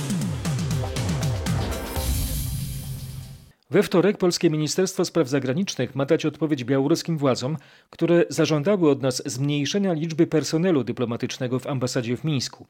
We 3.70 3.82
wtorek 3.82 4.18
polskie 4.18 4.50
Ministerstwo 4.50 5.04
Spraw 5.04 5.28
Zagranicznych 5.28 5.94
ma 5.94 6.04
dać 6.04 6.26
odpowiedź 6.26 6.64
białoruskim 6.64 7.18
władzom, 7.18 7.56
które 7.90 8.24
zażądały 8.28 8.90
od 8.90 9.02
nas 9.02 9.22
zmniejszenia 9.26 9.92
liczby 9.92 10.26
personelu 10.26 10.84
dyplomatycznego 10.84 11.58
w 11.58 11.66
ambasadzie 11.66 12.16
w 12.16 12.24
Mińsku. 12.24 12.66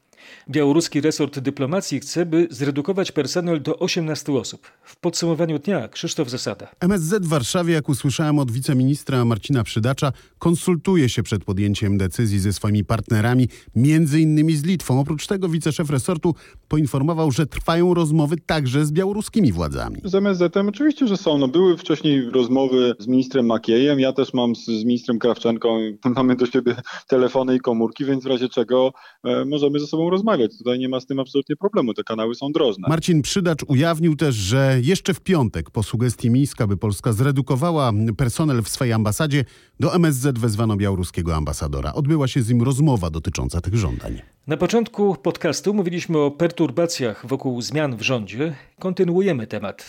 Białoruski 0.50 1.00
resort 1.00 1.38
dyplomacji 1.38 2.00
chce, 2.00 2.26
by 2.26 2.48
zredukować 2.50 3.12
personel 3.12 3.62
do 3.62 3.78
18 3.78 4.32
osób. 4.32 4.66
W 4.82 4.96
podsumowaniu 4.96 5.58
dnia 5.58 5.88
Krzysztof 5.88 6.30
Zasada. 6.30 6.68
MSZ 6.80 7.24
w 7.24 7.28
Warszawie, 7.28 7.74
jak 7.74 7.88
usłyszałem 7.88 8.38
od 8.38 8.50
wiceministra 8.50 9.24
Marcina 9.24 9.64
Przydacza, 9.64 10.12
konsultuje 10.38 11.08
się 11.08 11.22
przed 11.22 11.44
podjęciem 11.44 11.98
decyzji 11.98 12.38
ze 12.38 12.52
swoimi 12.52 12.84
partnerami, 12.84 13.48
między 13.74 14.20
innymi 14.20 14.56
z 14.56 14.64
Litwą. 14.64 15.00
Oprócz 15.00 15.26
tego 15.26 15.48
wiceszef 15.48 15.90
resortu 15.90 16.34
poinformował, 16.68 17.30
że 17.30 17.46
trwają 17.46 17.94
rozmowy 17.94 18.36
także 18.46 18.86
z 18.86 18.92
białoruskimi 18.92 19.52
władzami. 19.52 20.00
Z 20.04 20.14
MSZ-em 20.14 20.68
Oczywiście, 20.68 20.85
że 21.06 21.16
są. 21.16 21.38
No, 21.38 21.48
były 21.48 21.76
wcześniej 21.76 22.30
rozmowy 22.30 22.94
z 22.98 23.06
ministrem 23.06 23.46
Makiejem, 23.46 24.00
ja 24.00 24.12
też 24.12 24.34
mam 24.34 24.56
z, 24.56 24.64
z 24.64 24.84
ministrem 24.84 25.18
Krawczenką, 25.18 25.78
mamy 26.16 26.36
do 26.36 26.46
siebie 26.46 26.76
telefony 27.08 27.56
i 27.56 27.60
komórki, 27.60 28.04
więc 28.04 28.24
w 28.24 28.26
razie 28.26 28.48
czego 28.48 28.92
e, 29.24 29.44
możemy 29.44 29.80
ze 29.80 29.86
sobą 29.86 30.10
rozmawiać. 30.10 30.58
Tutaj 30.58 30.78
nie 30.78 30.88
ma 30.88 31.00
z 31.00 31.06
tym 31.06 31.20
absolutnie 31.20 31.56
problemu, 31.56 31.94
te 31.94 32.04
kanały 32.04 32.34
są 32.34 32.52
drożne. 32.52 32.88
Marcin 32.88 33.22
Przydacz 33.22 33.64
ujawnił 33.66 34.16
też, 34.16 34.34
że 34.34 34.78
jeszcze 34.82 35.14
w 35.14 35.20
piątek 35.20 35.70
po 35.70 35.82
sugestii 35.82 36.30
Mińska, 36.30 36.66
by 36.66 36.76
Polska 36.76 37.12
zredukowała 37.12 37.92
personel 38.16 38.62
w 38.62 38.68
swojej 38.68 38.92
ambasadzie, 38.92 39.44
do 39.80 39.94
MSZ 39.94 40.38
wezwano 40.38 40.76
białoruskiego 40.76 41.36
ambasadora. 41.36 41.92
Odbyła 41.92 42.28
się 42.28 42.42
z 42.42 42.48
nim 42.48 42.62
rozmowa 42.62 43.10
dotycząca 43.10 43.60
tych 43.60 43.74
żądań. 43.74 44.22
Na 44.46 44.56
początku 44.56 45.16
podcastu 45.22 45.74
mówiliśmy 45.74 46.18
o 46.18 46.30
perturbacjach 46.30 47.26
wokół 47.26 47.62
zmian 47.62 47.96
w 47.96 48.02
rządzie. 48.02 48.56
Kontynuujemy 48.78 49.46
temat. 49.46 49.88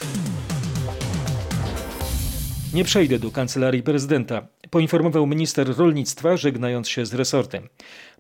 Nie 2.74 2.84
przejdę 2.84 3.20
do 3.20 3.32
kancelarii 3.32 3.84
prezydenta, 3.84 4.48
poinformował 4.70 5.28
minister 5.28 5.78
rolnictwa, 5.78 6.38
żegnając 6.38 6.90
się 6.90 7.06
z 7.06 7.14
resortem. 7.14 7.68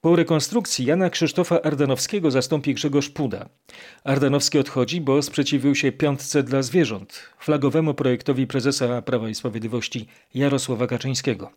Po 0.02 0.16
rekonstrukcji 0.16 0.86
Jana 0.86 1.10
Krzysztofa 1.10 1.62
Ardanowskiego 1.62 2.32
zastąpi 2.32 2.74
Grzegorz 2.74 3.10
Puda. 3.10 3.50
Ardanowski 4.04 4.60
odchodzi, 4.60 5.02
bo 5.02 5.22
sprzeciwił 5.22 5.76
się 5.76 5.92
piątce 5.92 6.44
dla 6.44 6.62
zwierząt, 6.62 7.20
flagowemu 7.40 7.94
projektowi 7.94 8.48
prezesa 8.48 9.02
Prawa 9.02 9.30
i 9.30 9.36
Sprawiedliwości 9.36 10.08
Jarosława 10.34 10.88
Kaczyńskiego. 10.88 11.52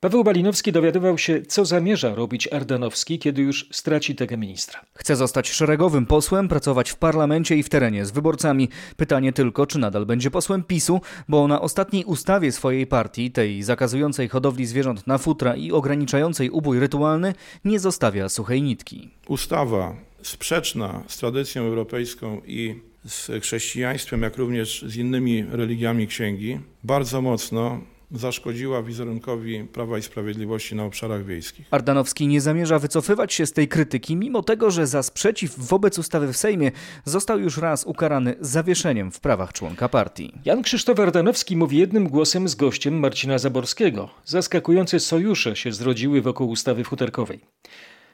Paweł 0.00 0.24
Balinowski 0.24 0.72
dowiadywał 0.72 1.18
się, 1.18 1.42
co 1.42 1.64
zamierza 1.64 2.14
robić 2.14 2.52
Ardanowski, 2.52 3.18
kiedy 3.18 3.42
już 3.42 3.68
straci 3.72 4.14
tego 4.14 4.36
ministra. 4.36 4.80
Chce 4.94 5.16
zostać 5.16 5.50
szeregowym 5.50 6.06
posłem, 6.06 6.48
pracować 6.48 6.90
w 6.90 6.96
parlamencie 6.96 7.56
i 7.56 7.62
w 7.62 7.68
terenie 7.68 8.06
z 8.06 8.10
wyborcami. 8.10 8.68
Pytanie 8.96 9.32
tylko, 9.32 9.66
czy 9.66 9.78
nadal 9.78 10.06
będzie 10.06 10.30
posłem 10.30 10.62
PiSu, 10.62 11.00
bo 11.28 11.48
na 11.48 11.60
ostatniej 11.60 12.04
ustawie 12.04 12.52
swojej 12.52 12.86
partii, 12.86 13.30
tej 13.30 13.62
zakazującej 13.62 14.28
hodowli 14.28 14.66
zwierząt 14.66 15.06
na 15.06 15.18
futra 15.18 15.56
i 15.56 15.72
ograniczającej 15.72 16.50
ubój 16.50 16.80
rytualny, 16.80 17.34
nie 17.64 17.78
zostawia 17.78 18.28
suchej 18.28 18.62
nitki. 18.62 19.10
Ustawa 19.28 19.96
sprzeczna 20.22 21.02
z 21.06 21.16
tradycją 21.18 21.62
europejską 21.62 22.40
i 22.46 22.74
z 23.04 23.30
chrześcijaństwem, 23.42 24.22
jak 24.22 24.36
również 24.36 24.84
z 24.88 24.96
innymi 24.96 25.44
religiami 25.50 26.06
księgi, 26.06 26.60
bardzo 26.84 27.22
mocno 27.22 27.80
zaszkodziła 28.12 28.82
wizerunkowi 28.82 29.64
Prawa 29.64 29.98
i 29.98 30.02
Sprawiedliwości 30.02 30.74
na 30.74 30.84
obszarach 30.84 31.24
wiejskich. 31.24 31.66
Ardanowski 31.70 32.26
nie 32.26 32.40
zamierza 32.40 32.78
wycofywać 32.78 33.34
się 33.34 33.46
z 33.46 33.52
tej 33.52 33.68
krytyki, 33.68 34.16
mimo 34.16 34.42
tego, 34.42 34.70
że 34.70 34.86
za 34.86 35.02
sprzeciw 35.02 35.58
wobec 35.58 35.98
ustawy 35.98 36.32
w 36.32 36.36
Sejmie 36.36 36.70
został 37.04 37.38
już 37.38 37.58
raz 37.58 37.84
ukarany 37.84 38.34
zawieszeniem 38.40 39.12
w 39.12 39.20
prawach 39.20 39.52
członka 39.52 39.88
partii. 39.88 40.32
Jan 40.44 40.62
Krzysztof 40.62 41.00
Ardanowski 41.00 41.56
mówi 41.56 41.78
jednym 41.78 42.08
głosem 42.08 42.48
z 42.48 42.54
gościem 42.54 42.98
Marcina 42.98 43.38
Zaborskiego. 43.38 44.10
Zaskakujące 44.24 45.00
sojusze 45.00 45.56
się 45.56 45.72
zrodziły 45.72 46.22
wokół 46.22 46.48
ustawy 46.48 46.84
futerkowej. 46.84 47.40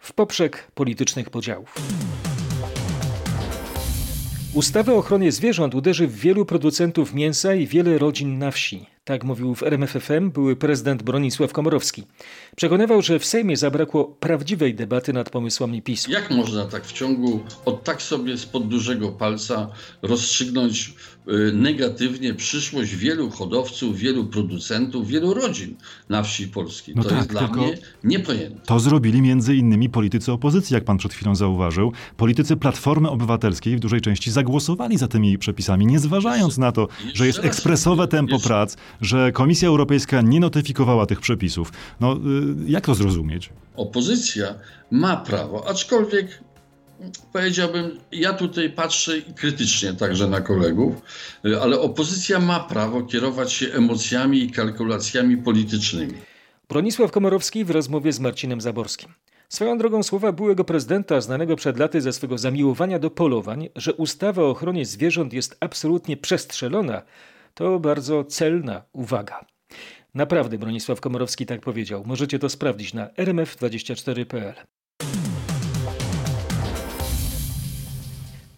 W 0.01 0.13
poprzek 0.13 0.71
politycznych 0.75 1.31
podziałów. 1.31 1.75
Ustawa 4.55 4.93
o 4.93 4.97
ochronie 4.97 5.33
zwierząt 5.33 5.75
uderzy 5.75 6.07
w 6.07 6.17
wielu 6.17 6.45
producentów 6.45 7.15
mięsa 7.15 7.55
i 7.55 7.67
wiele 7.67 7.99
rodzin 7.99 8.39
na 8.39 8.51
wsi. 8.51 8.87
Tak 9.05 9.25
mówił 9.25 9.55
w 9.55 9.63
RMFFM 9.63 10.31
były 10.31 10.57
prezydent 10.57 11.03
Bronisław 11.03 11.53
Komorowski. 11.53 12.05
Przekonywał, 12.57 13.03
że 13.03 13.19
w 13.19 13.25
Sejmie 13.25 13.57
zabrakło 13.57 14.05
prawdziwej 14.05 14.75
debaty 14.75 15.13
nad 15.13 15.31
pomysłami 15.31 15.83
PiSu. 15.83 16.11
Jak 16.11 16.31
można 16.31 16.65
tak 16.65 16.87
w 16.87 16.93
ciągu, 16.93 17.41
od 17.65 17.85
tak 17.85 18.03
sobie 18.03 18.39
spod 18.39 18.69
dużego 18.69 19.09
palca 19.09 19.69
rozstrzygnąć 20.03 20.95
y, 21.29 21.53
negatywnie 21.53 22.35
przyszłość 22.35 22.97
wielu 22.97 23.31
hodowców, 23.31 23.99
wielu 23.99 24.27
producentów, 24.27 25.09
wielu 25.09 25.35
rodzin 25.35 25.77
na 26.09 26.23
wsi 26.23 26.49
polskiej. 26.49 26.95
No 26.95 27.03
to 27.03 27.09
tak, 27.09 27.19
jest 27.19 27.31
dla 27.31 27.49
mnie 27.49 27.75
niepojęte. 28.05 28.61
To 28.67 28.81
zrobili 28.81 29.23
między 29.23 29.55
innymi 29.55 29.91
politycy 29.91 30.33
opozycji, 30.33 30.75
jak 30.75 30.85
pan 30.85 30.99
przed 30.99 31.15
chwilą 31.15 31.35
zauważył. 31.35 31.93
Politycy 32.17 32.57
Platformy 32.57 33.11
Obywatelskiej 33.11 33.77
w 33.77 33.81
dużej 33.81 34.01
części 34.01 34.31
zagłosowali 34.31 34.99
za 34.99 35.09
tymi 35.09 35.39
przepisami, 35.39 35.87
nie 35.87 35.99
zważając 35.99 36.59
na 36.59 36.73
to, 36.73 36.89
że 37.15 37.27
jest 37.27 37.39
ekspresowe 37.39 38.09
tempo 38.09 38.39
prac, 38.41 38.77
że 39.01 39.33
Komisja 39.33 39.69
Europejska 39.69 40.21
nie 40.21 40.41
notyfikowała 40.41 41.07
tych 41.07 41.21
przepisów. 41.21 41.73
No, 42.01 42.13
y, 42.13 42.19
jak 42.71 42.87
to 42.87 42.95
zrozumieć? 42.95 43.51
Opozycja 43.77 44.55
ma 44.91 45.17
prawo, 45.17 45.69
aczkolwiek 45.69 46.43
powiedziałbym, 47.33 47.99
ja 48.13 48.33
tutaj 48.33 48.71
patrzę 48.71 49.13
krytycznie 49.37 49.93
także 49.95 50.29
na 50.29 50.41
kolegów, 50.41 50.95
y, 51.47 51.61
ale 51.61 51.81
opozycja 51.81 52.41
ma 52.41 52.61
prawo 52.61 53.03
kierować 53.03 53.53
się 53.53 53.67
emocjami 53.73 54.43
i 54.43 54.51
kalkulacjami 54.51 55.37
politycznymi. 55.37 56.15
Bronisław 56.69 57.11
Komorowski 57.11 57.65
w 57.65 57.71
rozmowie 57.71 58.13
z 58.13 58.21
Marcinem 58.21 58.61
Zaborskim. 58.61 59.13
Swoją 59.49 59.79
drogą 59.79 60.03
słowa 60.03 60.33
byłego 60.33 60.65
prezydenta, 60.65 61.21
znanego 61.21 61.57
przed 61.57 61.79
laty 61.79 62.01
ze 62.01 62.13
swego 62.13 62.39
zamiłowania 62.39 62.99
do 62.99 63.11
polowań, 63.11 63.69
że 63.77 63.95
ustawa 63.95 64.43
o 64.43 64.51
ochronie 64.51 64.87
zwierząt 64.87 65.33
jest 65.33 65.57
absolutnie 65.61 66.17
przestrzelona, 66.17 67.03
to 67.55 67.81
bardzo 67.81 68.25
celna 68.25 68.83
uwaga. 68.93 69.47
Naprawdę 70.15 70.59
Bronisław 70.59 71.01
Komorowski 71.01 71.47
tak 71.47 71.61
powiedział. 71.61 72.03
Możecie 72.07 72.39
to 72.39 72.49
sprawdzić 72.49 72.95
na 72.95 73.07
rmf24.pl. 73.07 74.55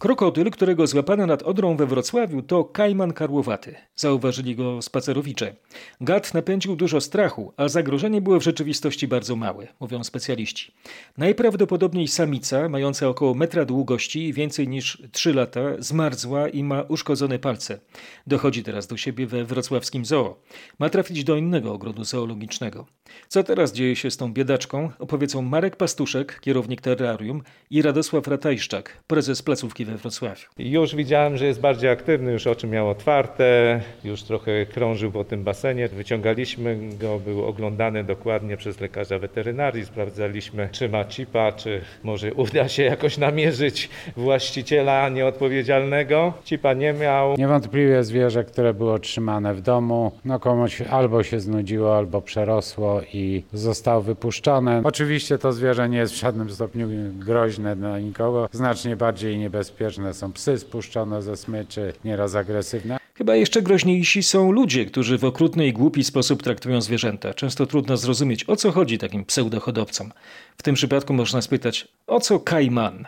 Krokodyl, 0.05 0.51
którego 0.51 0.87
złapano 0.87 1.25
nad 1.25 1.43
Odrą 1.43 1.77
we 1.77 1.85
Wrocławiu, 1.85 2.41
to 2.41 2.63
kajman 2.63 3.13
karłowaty. 3.13 3.75
Zauważyli 3.95 4.55
go 4.55 4.81
spacerowicze. 4.81 5.55
Gad 6.01 6.33
napędził 6.33 6.75
dużo 6.75 7.01
strachu, 7.01 7.53
a 7.57 7.67
zagrożenie 7.67 8.21
było 8.21 8.39
w 8.39 8.43
rzeczywistości 8.43 9.07
bardzo 9.07 9.35
małe, 9.35 9.67
mówią 9.79 10.03
specjaliści. 10.03 10.71
Najprawdopodobniej 11.17 12.07
samica, 12.07 12.69
mająca 12.69 13.07
około 13.07 13.33
metra 13.33 13.65
długości 13.65 14.27
i 14.27 14.33
więcej 14.33 14.67
niż 14.67 15.03
3 15.11 15.33
lata, 15.33 15.61
zmarzła 15.79 16.49
i 16.49 16.63
ma 16.63 16.81
uszkodzone 16.81 17.39
palce. 17.39 17.79
Dochodzi 18.27 18.63
teraz 18.63 18.87
do 18.87 18.97
siebie 18.97 19.27
we 19.27 19.45
wrocławskim 19.45 20.05
zoo. 20.05 20.35
Ma 20.79 20.89
trafić 20.89 21.23
do 21.23 21.35
innego 21.35 21.73
ogrodu 21.73 22.03
zoologicznego. 22.03 22.85
Co 23.27 23.43
teraz 23.43 23.73
dzieje 23.73 23.95
się 23.95 24.11
z 24.11 24.17
tą 24.17 24.33
biedaczką, 24.33 24.91
opowiedzą 24.99 25.41
Marek 25.41 25.75
Pastuszek, 25.75 26.39
kierownik 26.39 26.81
terrarium 26.81 27.43
i 27.69 27.81
Radosław 27.81 28.27
Ratajszczak, 28.27 29.03
prezes 29.07 29.41
placówki 29.41 29.85
we 29.85 29.94
Wrocławiu. 29.97 30.47
Już 30.57 30.95
widziałem, 30.95 31.37
że 31.37 31.45
jest 31.45 31.59
bardziej 31.59 31.89
aktywny, 31.89 32.31
już 32.31 32.47
oczy 32.47 32.67
miał 32.67 32.89
otwarte, 32.89 33.81
już 34.03 34.23
trochę 34.23 34.65
krążył 34.65 35.11
po 35.11 35.23
tym 35.23 35.43
basenie. 35.43 35.87
Wyciągaliśmy 35.87 36.79
go, 36.99 37.19
był 37.19 37.45
oglądany 37.45 38.03
dokładnie 38.03 38.57
przez 38.57 38.79
lekarza 38.81 39.19
weterynarii, 39.19 39.85
sprawdzaliśmy, 39.85 40.69
czy 40.71 40.89
ma 40.89 41.03
chipa, 41.03 41.51
czy 41.51 41.81
może 42.03 42.33
uda 42.33 42.67
się 42.67 42.83
jakoś 42.83 43.17
namierzyć 43.17 43.89
właściciela 44.17 45.09
nieodpowiedzialnego. 45.09 46.33
Chipa 46.45 46.73
nie 46.73 46.93
miał. 46.93 47.37
Niewątpliwie 47.37 48.03
zwierzę, 48.03 48.43
które 48.43 48.73
było 48.73 48.99
trzymane 48.99 49.53
w 49.53 49.61
domu, 49.61 50.11
no 50.25 50.39
komuś 50.39 50.81
albo 50.81 51.23
się 51.23 51.39
znudziło, 51.39 51.97
albo 51.97 52.21
przerosło 52.21 53.01
i 53.13 53.43
zostało 53.53 54.01
wypuszczone. 54.01 54.81
Oczywiście 54.83 55.37
to 55.37 55.53
zwierzę 55.53 55.89
nie 55.89 55.97
jest 55.97 56.13
w 56.13 56.19
żadnym 56.19 56.49
stopniu 56.49 56.87
groźne 57.13 57.75
dla 57.75 57.99
nikogo, 57.99 58.49
znacznie 58.51 58.95
bardziej 58.95 59.37
niebezpieczne 59.37 59.74
są 60.13 60.33
psy 60.33 60.57
spuszczone 60.57 61.21
ze 61.21 61.37
smyczy, 61.37 61.93
nieraz 62.05 62.35
agresywne. 62.35 62.97
Chyba 63.13 63.35
jeszcze 63.35 63.61
groźniejsi 63.61 64.23
są 64.23 64.51
ludzie, 64.51 64.85
którzy 64.85 65.17
w 65.17 65.23
okrutny 65.23 65.67
i 65.67 65.73
głupi 65.73 66.03
sposób 66.03 66.43
traktują 66.43 66.81
zwierzęta. 66.81 67.33
Często 67.33 67.65
trudno 67.65 67.97
zrozumieć, 67.97 68.49
o 68.49 68.55
co 68.55 68.71
chodzi 68.71 68.97
takim 68.97 69.25
pseudohodowcom. 69.25 70.11
W 70.57 70.63
tym 70.63 70.75
przypadku 70.75 71.13
można 71.13 71.41
spytać, 71.41 71.87
o 72.07 72.19
co 72.19 72.39
kajman? 72.39 73.05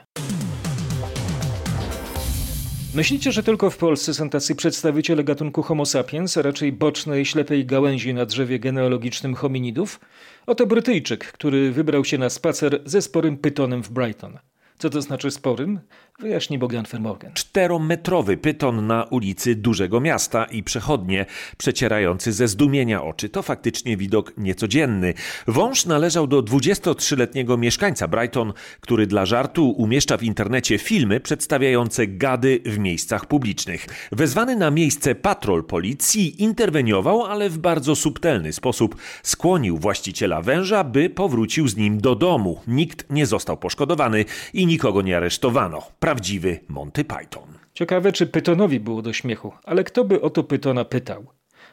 Myślicie, 2.96 3.32
że 3.32 3.44
tylko 3.44 3.70
w 3.70 3.78
Polsce 3.78 4.14
są 4.14 4.30
tacy 4.30 4.56
przedstawiciele 4.56 5.24
gatunku 5.24 5.64
Homo 5.64 5.86
sapiens, 5.86 6.38
a 6.38 6.42
raczej 6.42 6.72
bocznej, 6.72 7.26
ślepej 7.26 7.66
gałęzi 7.66 8.14
na 8.14 8.26
drzewie 8.26 8.60
genealogicznym 8.60 9.36
hominidów? 9.36 10.00
Oto 10.46 10.66
Brytyjczyk, 10.66 11.32
który 11.32 11.72
wybrał 11.72 12.06
się 12.06 12.18
na 12.18 12.30
spacer 12.30 12.82
ze 12.86 13.02
sporym 13.02 13.38
pytonem 13.38 13.84
w 13.84 13.90
Brighton. 13.90 14.38
Co 14.78 14.90
to 14.90 15.02
znaczy 15.02 15.32
sporym? 15.32 15.80
Wyjaśni 16.22 16.60
Bogdan 16.60 16.86
Fermorgan. 16.86 17.32
Czterometrowy 17.34 18.38
pyton 18.38 18.88
na 18.88 19.04
ulicy 19.04 19.56
dużego 19.56 20.00
miasta 20.00 20.46
i 20.46 20.64
przechodnie 20.64 21.26
przecierający 21.58 22.34
ze 22.34 22.48
zdumienia 22.48 23.04
oczy. 23.04 23.30
To 23.30 23.42
faktycznie 23.42 23.98
widok 23.98 24.34
niecodzienny. 24.38 25.14
Wąż 25.48 25.86
należał 25.86 26.28
do 26.28 26.44
23-letniego 26.44 27.58
mieszkańca 27.58 28.08
Brighton, 28.08 28.54
który 28.82 29.08
dla 29.08 29.26
żartu 29.26 29.70
umieszcza 29.70 30.18
w 30.18 30.24
internecie 30.24 30.78
filmy 30.78 31.20
przedstawiające 31.20 32.08
gady 32.08 32.60
w 32.66 32.80
miejscach 32.80 33.26
publicznych. 33.26 33.88
Wezwany 34.12 34.56
na 34.56 34.72
miejsce 34.72 35.16
patrol 35.16 35.64
policji 35.64 36.44
interweniował, 36.44 37.24
ale 37.24 37.50
w 37.50 37.58
bardzo 37.58 37.96
subtelny 37.96 38.54
sposób 38.54 38.96
skłonił 39.24 39.78
właściciela 39.78 40.42
węża, 40.42 40.84
by 40.84 41.10
powrócił 41.10 41.68
z 41.68 41.76
nim 41.76 42.02
do 42.02 42.16
domu. 42.16 42.62
Nikt 42.68 43.10
nie 43.10 43.26
został 43.26 43.58
poszkodowany 43.58 44.26
i 44.54 44.66
nikogo 44.66 45.02
nie 45.02 45.18
aresztowano. 45.18 45.82
Prawdziwy 46.08 46.60
Monty 46.68 47.06
Python. 47.06 47.54
Ciekawe, 47.74 48.12
czy 48.12 48.28
Pytonowi 48.28 48.80
było 48.80 49.02
do 49.02 49.14
śmiechu, 49.14 49.54
ale 49.64 49.84
kto 49.84 50.04
by 50.04 50.22
o 50.22 50.30
to 50.30 50.44
Pytona 50.44 50.86
pytał? 50.86 51.26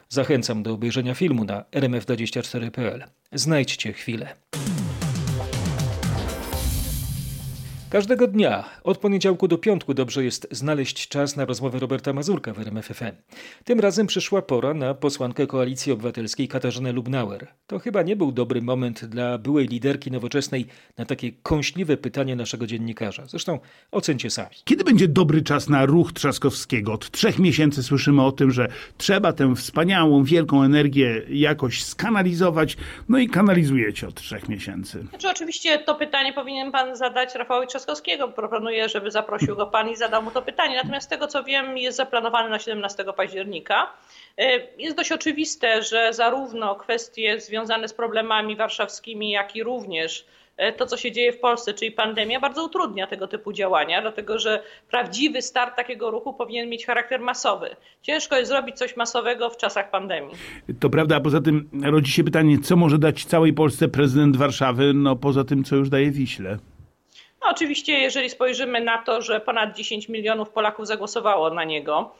Zachęcam 0.09 0.63
do 0.63 0.73
obejrzenia 0.73 1.13
filmu 1.13 1.43
na 1.43 1.61
rmf24.pl. 1.61 3.03
Znajdźcie 3.31 3.93
chwilę. 3.93 4.35
Każdego 7.95 8.27
dnia, 8.27 8.63
od 8.83 8.97
poniedziałku 8.97 9.47
do 9.47 9.57
piątku, 9.57 9.93
dobrze 9.93 10.23
jest 10.23 10.47
znaleźć 10.51 11.07
czas 11.07 11.35
na 11.35 11.45
rozmowę 11.45 11.79
Roberta 11.79 12.13
Mazurka 12.13 12.53
w 12.53 12.59
RMFFM. 12.59 13.11
Tym 13.63 13.79
razem 13.79 14.07
przyszła 14.07 14.41
pora 14.41 14.73
na 14.73 14.93
posłankę 14.93 15.47
Koalicji 15.47 15.91
Obywatelskiej 15.91 16.47
Katarzynę 16.47 16.91
Lubnauer. 16.91 17.47
To 17.67 17.79
chyba 17.79 18.01
nie 18.01 18.15
był 18.15 18.31
dobry 18.31 18.61
moment 18.61 19.05
dla 19.05 19.37
byłej 19.37 19.67
liderki 19.67 20.11
nowoczesnej 20.11 20.65
na 20.97 21.05
takie 21.05 21.31
kąśliwe 21.31 21.97
pytanie 21.97 22.35
naszego 22.35 22.67
dziennikarza. 22.67 23.25
Zresztą 23.25 23.59
ocencie 23.91 24.29
sami. 24.29 24.55
Kiedy 24.63 24.83
będzie 24.83 25.07
dobry 25.07 25.41
czas 25.41 25.69
na 25.69 25.85
ruch 25.85 26.13
Trzaskowskiego? 26.13 26.93
Od 26.93 27.11
trzech 27.11 27.39
miesięcy 27.39 27.83
słyszymy 27.83 28.23
o 28.23 28.31
tym, 28.31 28.51
że 28.51 28.67
trzeba 28.97 29.33
tę 29.33 29.55
wspaniałą, 29.55 30.23
wielką 30.23 30.63
energię 30.63 31.21
jakoś 31.29 31.83
skanalizować. 31.83 32.77
No 33.09 33.17
i 33.17 33.29
kanalizujecie 33.29 34.07
od 34.07 34.15
trzech 34.15 34.49
miesięcy. 34.49 35.05
Znaczy, 35.09 35.29
oczywiście 35.29 35.79
to 35.79 35.95
pytanie 35.95 36.33
powinien 36.33 36.71
pan 36.71 36.95
zadać 36.95 37.35
Rafałowi 37.35 37.67
Trzaskowskiemu 37.67 37.84
Trzaskowskiego. 37.85 38.27
Proponuję, 38.27 38.89
żeby 38.89 39.11
zaprosił 39.11 39.55
go 39.55 39.67
pan 39.67 39.89
i 39.89 39.95
zadał 39.95 40.23
mu 40.23 40.31
to 40.31 40.41
pytanie. 40.41 40.75
Natomiast 40.75 41.05
z 41.05 41.09
tego 41.09 41.27
co 41.27 41.43
wiem, 41.43 41.77
jest 41.77 41.97
zaplanowany 41.97 42.49
na 42.49 42.59
17 42.59 43.05
października. 43.17 43.87
Jest 44.77 44.97
dość 44.97 45.11
oczywiste, 45.11 45.83
że 45.83 46.13
zarówno 46.13 46.75
kwestie 46.75 47.39
związane 47.39 47.87
z 47.87 47.93
problemami 47.93 48.55
warszawskimi, 48.55 49.29
jak 49.29 49.55
i 49.55 49.63
również 49.63 50.25
to, 50.77 50.85
co 50.85 50.97
się 50.97 51.11
dzieje 51.11 51.33
w 51.33 51.39
Polsce, 51.39 51.73
czyli 51.73 51.91
pandemia, 51.91 52.39
bardzo 52.39 52.65
utrudnia 52.65 53.07
tego 53.07 53.27
typu 53.27 53.53
działania, 53.53 54.01
dlatego 54.01 54.39
że 54.39 54.63
prawdziwy 54.89 55.41
start 55.41 55.75
takiego 55.75 56.11
ruchu 56.11 56.33
powinien 56.33 56.69
mieć 56.69 56.85
charakter 56.85 57.19
masowy. 57.19 57.75
Ciężko 58.01 58.37
jest 58.37 58.49
zrobić 58.49 58.77
coś 58.77 58.97
masowego 58.97 59.49
w 59.49 59.57
czasach 59.57 59.91
pandemii. 59.91 60.35
To 60.79 60.89
prawda, 60.89 61.15
a 61.15 61.19
poza 61.19 61.41
tym 61.41 61.69
rodzi 61.83 62.11
się 62.11 62.23
pytanie, 62.23 62.57
co 62.63 62.75
może 62.75 62.97
dać 62.97 63.25
całej 63.25 63.53
Polsce 63.53 63.87
prezydent 63.87 64.37
Warszawy, 64.37 64.93
no 64.93 65.15
poza 65.15 65.43
tym, 65.43 65.63
co 65.63 65.75
już 65.75 65.89
daje 65.89 66.11
Wiśle. 66.11 66.57
No 67.45 67.51
oczywiście, 67.51 67.99
jeżeli 67.99 68.29
spojrzymy 68.29 68.81
na 68.81 68.97
to, 68.97 69.21
że 69.21 69.39
ponad 69.39 69.75
10 69.75 70.09
milionów 70.09 70.49
Polaków 70.49 70.87
zagłosowało 70.87 71.49
na 71.49 71.63
niego, 71.63 72.15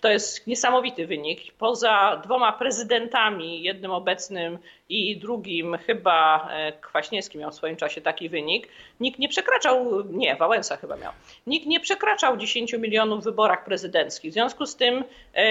to 0.00 0.08
jest 0.08 0.46
niesamowity 0.46 1.06
wynik. 1.06 1.52
Poza 1.58 2.20
dwoma 2.24 2.52
prezydentami, 2.52 3.62
jednym 3.62 3.90
obecnym 3.90 4.58
i 4.88 5.16
drugim 5.16 5.76
chyba 5.86 6.48
Kwaśniewski 6.80 7.38
miał 7.38 7.50
w 7.50 7.54
swoim 7.54 7.76
czasie 7.76 8.00
taki 8.00 8.28
wynik, 8.28 8.68
nikt 9.00 9.18
nie 9.18 9.28
przekraczał, 9.28 10.04
nie, 10.10 10.36
Wałęsa 10.36 10.76
chyba 10.76 10.96
miał, 10.96 11.12
nikt 11.46 11.66
nie 11.66 11.80
przekraczał 11.80 12.36
10 12.36 12.72
milionów 12.72 13.20
w 13.20 13.24
wyborach 13.24 13.64
prezydenckich. 13.64 14.30
W 14.30 14.34
związku 14.34 14.66
z 14.66 14.76
tym 14.76 15.04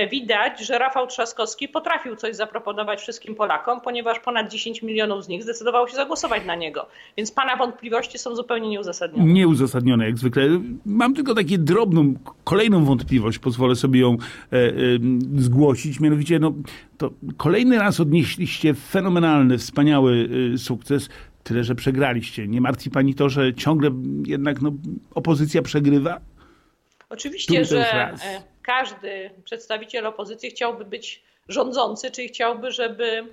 widać, 0.09 0.59
że 0.59 0.77
Rafał 0.77 1.07
Trzaskowski 1.07 1.69
potrafił 1.69 2.15
coś 2.15 2.35
zaproponować 2.35 3.01
wszystkim 3.01 3.35
Polakom, 3.35 3.81
ponieważ 3.81 4.19
ponad 4.19 4.49
10 4.49 4.81
milionów 4.81 5.23
z 5.23 5.27
nich 5.27 5.43
zdecydowało 5.43 5.87
się 5.87 5.95
zagłosować 5.95 6.45
na 6.45 6.55
niego. 6.55 6.85
Więc 7.17 7.31
pana 7.31 7.55
wątpliwości 7.55 8.17
są 8.17 8.35
zupełnie 8.35 8.69
nieuzasadnione. 8.69 9.02
Nieuzasadnione 9.17 10.05
jak 10.05 10.17
zwykle. 10.17 10.49
Mam 10.85 11.13
tylko 11.13 11.35
taką 11.35 11.49
drobną, 11.57 12.13
kolejną 12.43 12.85
wątpliwość, 12.85 13.39
pozwolę 13.39 13.75
sobie 13.75 13.99
ją 13.99 14.13
e, 14.13 14.57
e, 14.57 14.73
zgłosić. 15.37 15.99
Mianowicie, 15.99 16.39
no, 16.39 16.53
to 16.97 17.11
kolejny 17.37 17.79
raz 17.79 17.99
odnieśliście 17.99 18.73
fenomenalny, 18.73 19.57
wspaniały 19.57 20.29
e, 20.53 20.57
sukces. 20.57 21.09
Tyle, 21.43 21.63
że 21.63 21.75
przegraliście. 21.75 22.47
Nie 22.47 22.61
martwi 22.61 22.89
pani 22.89 23.15
to, 23.15 23.29
że 23.29 23.53
ciągle 23.53 23.91
jednak 24.25 24.61
no, 24.61 24.71
opozycja 25.15 25.61
przegrywa? 25.61 26.21
Oczywiście, 27.09 27.65
że 27.65 28.13
każdy 28.61 29.29
przedstawiciel 29.43 30.05
opozycji 30.05 30.49
chciałby 30.49 30.85
być 30.85 31.23
rządzący, 31.49 32.11
czyli 32.11 32.27
chciałby, 32.27 32.71
żeby 32.71 33.23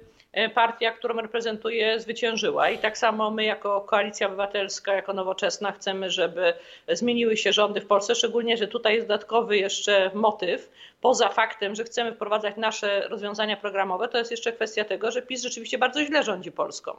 partia, 0.54 0.92
którą 0.92 1.14
reprezentuje, 1.14 2.00
zwyciężyła. 2.00 2.70
I 2.70 2.78
tak 2.78 2.98
samo 2.98 3.30
my, 3.30 3.44
jako 3.44 3.80
Koalicja 3.80 4.26
Obywatelska, 4.26 4.94
jako 4.94 5.12
Nowoczesna, 5.12 5.72
chcemy, 5.72 6.10
żeby 6.10 6.54
zmieniły 6.88 7.36
się 7.36 7.52
rządy 7.52 7.80
w 7.80 7.86
Polsce. 7.86 8.14
Szczególnie, 8.14 8.56
że 8.56 8.68
tutaj 8.68 8.94
jest 8.94 9.06
dodatkowy 9.06 9.58
jeszcze 9.58 10.10
motyw. 10.14 10.70
Poza 11.00 11.28
faktem, 11.28 11.74
że 11.74 11.84
chcemy 11.84 12.12
wprowadzać 12.12 12.56
nasze 12.56 13.08
rozwiązania 13.08 13.56
programowe, 13.56 14.08
to 14.08 14.18
jest 14.18 14.30
jeszcze 14.30 14.52
kwestia 14.52 14.84
tego, 14.84 15.10
że 15.10 15.22
PiS 15.22 15.42
rzeczywiście 15.42 15.78
bardzo 15.78 16.04
źle 16.04 16.22
rządzi 16.22 16.52
Polską. 16.52 16.92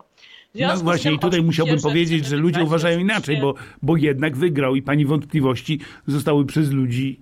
No 0.55 0.77
właśnie, 0.77 1.11
i 1.11 1.19
tutaj 1.19 1.41
musiałbym 1.41 1.79
że 1.79 1.83
powiedzieć, 1.83 2.25
że 2.25 2.35
ludzie 2.35 2.63
uważają 2.63 2.99
inaczej, 2.99 3.37
bo, 3.37 3.53
bo 3.81 3.97
jednak 3.97 4.37
wygrał 4.37 4.75
i 4.75 4.81
pani 4.81 5.05
wątpliwości 5.05 5.79
zostały 6.07 6.45
przez 6.45 6.71
ludzi 6.71 7.19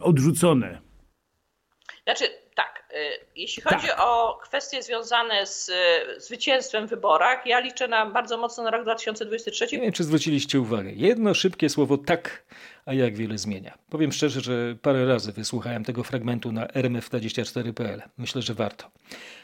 odrzucone. 0.00 0.78
Znaczy, 2.04 2.24
Jeśli 3.36 3.62
chodzi 3.62 3.86
tak. 3.86 4.00
o 4.00 4.38
kwestie 4.42 4.82
związane 4.82 5.46
z 5.46 5.70
zwycięstwem 6.18 6.86
w 6.86 6.90
wyborach, 6.90 7.46
ja 7.46 7.60
liczę 7.60 7.88
na 7.88 8.06
bardzo 8.06 8.38
mocno 8.38 8.64
na 8.64 8.70
rok 8.70 8.82
2023. 8.82 9.68
Nie 9.72 9.82
wiem, 9.82 9.92
czy 9.92 10.04
zwróciliście 10.04 10.60
uwagę. 10.60 10.92
Jedno 10.92 11.34
szybkie 11.34 11.68
słowo 11.68 11.98
tak, 11.98 12.42
a 12.86 12.94
jak 12.94 13.16
wiele 13.16 13.38
zmienia. 13.38 13.78
Powiem 13.90 14.12
szczerze, 14.12 14.40
że 14.40 14.76
parę 14.82 15.06
razy 15.06 15.32
wysłuchałem 15.32 15.84
tego 15.84 16.04
fragmentu 16.04 16.52
na 16.52 16.66
rmf24.pl. 16.66 18.02
Myślę, 18.18 18.42
że 18.42 18.54
warto. 18.54 18.90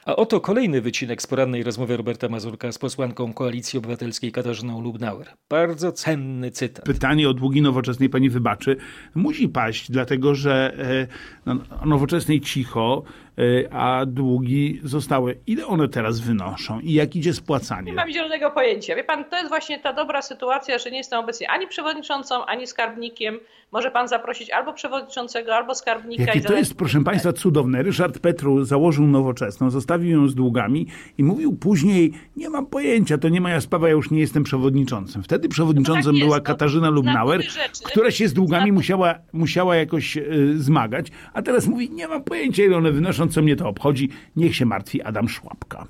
A 0.07 0.17
oto 0.17 0.41
kolejny 0.41 0.81
wycinek 0.81 1.23
z 1.23 1.27
porannej 1.27 1.63
rozmowy 1.63 1.97
Roberta 1.97 2.29
Mazurka 2.29 2.73
z 2.73 2.79
posłanką 2.79 3.33
Koalicji 3.33 3.79
Obywatelskiej 3.79 4.33
Katarzyną 4.33 4.81
Lubnauer. 4.81 5.27
Bardzo 5.51 5.93
cenny 5.93 6.51
cytat. 6.51 6.85
Pytanie 6.85 7.29
o 7.29 7.35
długi 7.35 7.63
nowoczesnej, 7.63 8.09
pani 8.09 8.31
wybaczy, 8.31 8.77
musi 9.15 9.49
paść, 9.49 9.91
dlatego 9.91 10.35
że 10.35 10.75
e, 10.79 11.07
no, 11.47 11.57
nowoczesnej 11.85 12.41
cicho, 12.41 13.03
e, 13.39 13.75
a 13.75 14.07
długi 14.07 14.81
zostały. 14.83 15.39
Ile 15.47 15.67
one 15.67 15.89
teraz 15.89 16.21
wynoszą 16.21 16.81
i 16.81 16.93
jak 16.93 17.17
idzie 17.17 17.33
spłacanie? 17.35 17.87
Nie 17.91 17.97
mam 17.97 18.13
zielonego 18.13 18.51
pojęcia. 18.51 18.97
Wie 18.97 19.05
pan, 19.05 19.25
to 19.25 19.37
jest 19.37 19.49
właśnie 19.49 19.79
ta 19.81 19.93
dobra 19.93 20.23
sytuacja, 20.23 20.79
że 20.79 20.91
nie 20.91 20.99
jestem 20.99 21.21
obecnie 21.21 21.51
ani 21.51 21.67
przewodniczącą, 21.67 22.45
ani 22.45 22.67
skarbnikiem. 22.67 23.39
Może 23.73 23.91
pan 23.91 24.09
zaprosić 24.09 24.51
albo 24.51 24.73
przewodniczącego, 24.73 25.55
albo 25.55 25.75
skarbnika. 25.75 26.25
Jakie 26.25 26.41
to 26.41 26.57
jest, 26.57 26.77
proszę 26.77 27.05
państwa, 27.05 27.33
cudowne. 27.33 27.83
Ryszard 27.83 28.19
Petru 28.19 28.65
założył 28.65 29.07
nowoczesną, 29.07 29.71
zostawił 29.95 30.21
ją 30.21 30.29
z 30.29 30.35
długami 30.35 30.87
i 31.19 31.25
mówił 31.25 31.57
później, 31.57 32.13
nie 32.37 32.51
mam 32.51 32.67
pojęcia, 32.67 33.19
to 33.19 33.29
nie 33.29 33.41
moja 33.41 33.61
sprawa, 33.61 33.89
ja 33.89 33.93
już 33.93 34.11
nie 34.11 34.21
jestem 34.21 34.45
przewodniczącym. 34.45 35.23
Wtedy 35.23 35.49
przewodniczącym 35.49 36.13
no 36.13 36.19
tak 36.19 36.27
była 36.27 36.41
Katarzyna 36.41 36.91
Lubnauer, 36.91 37.43
która 37.85 38.11
się 38.11 38.29
z 38.29 38.33
długami 38.33 38.73
musiała, 38.73 39.15
musiała 39.33 39.77
jakoś 39.77 40.17
y, 40.17 40.55
zmagać, 40.57 41.07
a 41.33 41.43
teraz 41.43 41.67
mówi, 41.67 41.91
nie 41.91 42.09
mam 42.09 42.25
pojęcia, 42.25 42.65
ile 42.65 42.77
one 42.77 42.93
wynoszą, 42.93 43.29
co 43.29 43.43
mnie 43.43 43.57
to 43.57 43.69
obchodzi, 43.69 44.09
niech 44.37 44.57
się 44.57 44.67
martwi 44.67 45.03
Adam 45.03 45.29
Szłapka. 45.29 45.87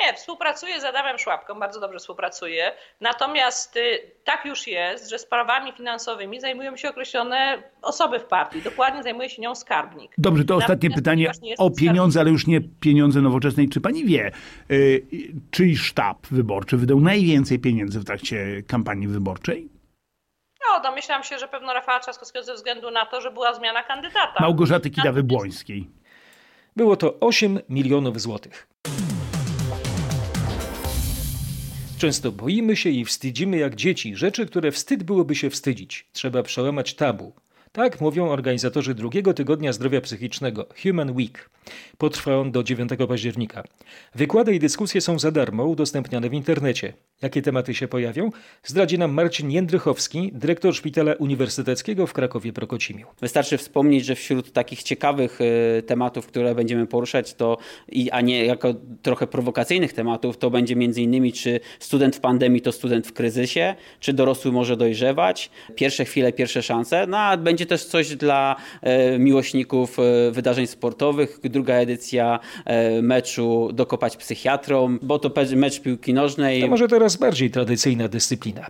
Nie, 0.00 0.14
współpracuję 0.14 0.80
z 0.80 0.84
Adamem 0.84 1.18
Szłapką, 1.18 1.60
bardzo 1.60 1.80
dobrze 1.80 1.98
współpracuję. 1.98 2.72
Natomiast 3.00 3.76
y, 3.76 4.12
tak 4.24 4.44
już 4.44 4.66
jest, 4.66 5.10
że 5.10 5.18
sprawami 5.18 5.72
finansowymi 5.72 6.40
zajmują 6.40 6.76
się 6.76 6.90
określone 6.90 7.62
osoby 7.82 8.18
w 8.18 8.24
partii. 8.24 8.62
Dokładnie 8.62 9.02
zajmuje 9.02 9.30
się 9.30 9.42
nią 9.42 9.54
skarbnik. 9.54 10.12
Dobrze, 10.18 10.44
to 10.44 10.56
ostatnie 10.56 10.90
pytanie 10.90 11.32
o 11.58 11.70
pieniądze, 11.70 12.20
ale 12.20 12.30
już 12.30 12.46
nie 12.46 12.60
pieniądze 12.60 13.20
nowoczesnej. 13.20 13.68
Czy 13.68 13.80
pani 13.80 14.04
wie, 14.04 14.32
y, 14.70 15.06
czyj 15.50 15.76
sztab 15.76 16.26
wyborczy 16.26 16.76
wydał 16.76 17.00
najwięcej 17.00 17.58
pieniędzy 17.58 18.00
w 18.00 18.04
trakcie 18.04 18.62
kampanii 18.68 19.08
wyborczej? 19.08 19.68
No, 20.68 20.80
domyślam 20.80 21.22
się, 21.22 21.38
że 21.38 21.48
pewno 21.48 21.74
Rafała 21.74 22.00
Trzaskowskiego 22.00 22.44
ze 22.44 22.54
względu 22.54 22.90
na 22.90 23.06
to, 23.06 23.20
że 23.20 23.30
była 23.30 23.54
zmiana 23.54 23.82
kandydata. 23.82 24.34
Małgorzaty 24.40 24.90
Kidawy-Błońskiej. 24.90 25.84
Było 26.76 26.96
to 26.96 27.14
8 27.20 27.60
milionów 27.68 28.20
złotych. 28.20 28.69
Często 32.00 32.32
boimy 32.32 32.76
się 32.76 32.90
i 32.90 33.04
wstydzimy 33.04 33.56
jak 33.56 33.76
dzieci 33.76 34.16
rzeczy, 34.16 34.46
które 34.46 34.72
wstyd 34.72 35.02
byłoby 35.02 35.34
się 35.34 35.50
wstydzić. 35.50 36.06
Trzeba 36.12 36.42
przełamać 36.42 36.94
tabu. 36.94 37.32
Tak 37.72 38.00
mówią 38.00 38.28
organizatorzy 38.28 38.94
drugiego 38.94 39.34
tygodnia 39.34 39.72
zdrowia 39.72 40.00
psychicznego 40.00 40.66
Human 40.82 41.10
Week. 41.10 41.50
Potrwa 41.98 42.36
on 42.36 42.52
do 42.52 42.62
9 42.62 42.90
października. 43.08 43.64
Wykłady 44.14 44.54
i 44.54 44.58
dyskusje 44.58 45.00
są 45.00 45.18
za 45.18 45.30
darmo, 45.30 45.64
udostępniane 45.64 46.28
w 46.28 46.34
internecie. 46.34 46.92
Jakie 47.22 47.42
tematy 47.42 47.74
się 47.74 47.88
pojawią? 47.88 48.30
Zdradzi 48.62 48.98
nam 48.98 49.12
Marcin 49.12 49.50
Jędrychowski, 49.50 50.30
dyrektor 50.34 50.74
Szpitala 50.74 51.14
Uniwersyteckiego 51.14 52.06
w 52.06 52.12
Krakowie-Prokocimiu. 52.12 53.06
Wystarczy 53.20 53.58
wspomnieć, 53.58 54.04
że 54.04 54.14
wśród 54.14 54.52
takich 54.52 54.82
ciekawych 54.82 55.40
y, 55.40 55.82
tematów, 55.82 56.26
które 56.26 56.54
będziemy 56.54 56.86
poruszać, 56.86 57.34
to 57.34 57.58
a 58.12 58.20
nie 58.20 58.44
jako 58.44 58.74
trochę 59.02 59.26
prowokacyjnych 59.26 59.92
tematów, 59.92 60.38
to 60.38 60.50
będzie 60.50 60.76
między 60.76 61.02
innymi, 61.02 61.32
czy 61.32 61.60
student 61.78 62.16
w 62.16 62.20
pandemii 62.20 62.60
to 62.60 62.72
student 62.72 63.06
w 63.06 63.12
kryzysie, 63.12 63.74
czy 64.00 64.12
dorosły 64.12 64.52
może 64.52 64.76
dojrzewać, 64.76 65.50
pierwsze 65.74 66.04
chwile, 66.04 66.32
pierwsze 66.32 66.62
szanse, 66.62 67.06
no 67.06 67.18
a 67.18 67.36
będzie 67.36 67.59
też 67.66 67.84
coś 67.84 68.16
dla 68.16 68.56
y, 69.14 69.18
miłośników 69.18 69.98
y, 69.98 70.30
wydarzeń 70.30 70.66
sportowych, 70.66 71.38
druga 71.44 71.74
edycja 71.74 72.40
meczu 73.02 73.70
Dokopać 73.72 74.16
psychiatrom, 74.16 74.98
bo 75.02 75.18
to 75.18 75.30
mecz 75.56 75.80
piłki 75.80 76.14
nożnej. 76.14 76.60
To 76.60 76.68
może 76.68 76.88
teraz 76.88 77.16
bardziej 77.16 77.50
tradycyjna 77.50 78.08
dyscyplina. 78.08 78.66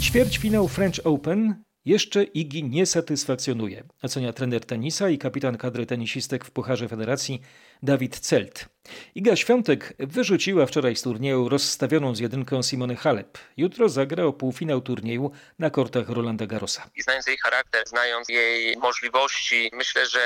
Ćwierćfinał 0.00 0.68
French 0.68 1.00
Open 1.04 1.54
jeszcze 1.84 2.24
Igi 2.24 2.64
nie 2.64 2.86
satysfakcjonuje, 2.86 3.84
ocenia 4.02 4.32
trener 4.32 4.64
tenisa 4.64 5.10
i 5.10 5.18
kapitan 5.18 5.56
kadry 5.56 5.86
tenisistek 5.86 6.44
w 6.44 6.50
Pucharze 6.50 6.88
Federacji 6.88 7.40
Dawid 7.82 8.18
Celt. 8.18 8.68
Iga 9.14 9.36
Świątek 9.36 9.92
wyrzuciła 9.98 10.66
wczoraj 10.66 10.96
z 10.96 11.02
turnieju 11.02 11.48
rozstawioną 11.48 12.14
z 12.14 12.18
jedynką 12.18 12.62
Simony 12.62 12.96
Halep. 12.96 13.38
Jutro 13.56 13.88
zagra 13.88 14.24
o 14.24 14.32
półfinał 14.32 14.80
turnieju 14.80 15.32
na 15.58 15.70
kortach 15.70 16.08
Rolanda 16.08 16.46
Garrosa. 16.46 16.90
I 16.94 17.02
znając 17.02 17.26
jej 17.26 17.38
charakter, 17.38 17.88
znając 17.88 18.28
jej 18.28 18.76
możliwości, 18.76 19.70
myślę, 19.72 20.06
że 20.06 20.20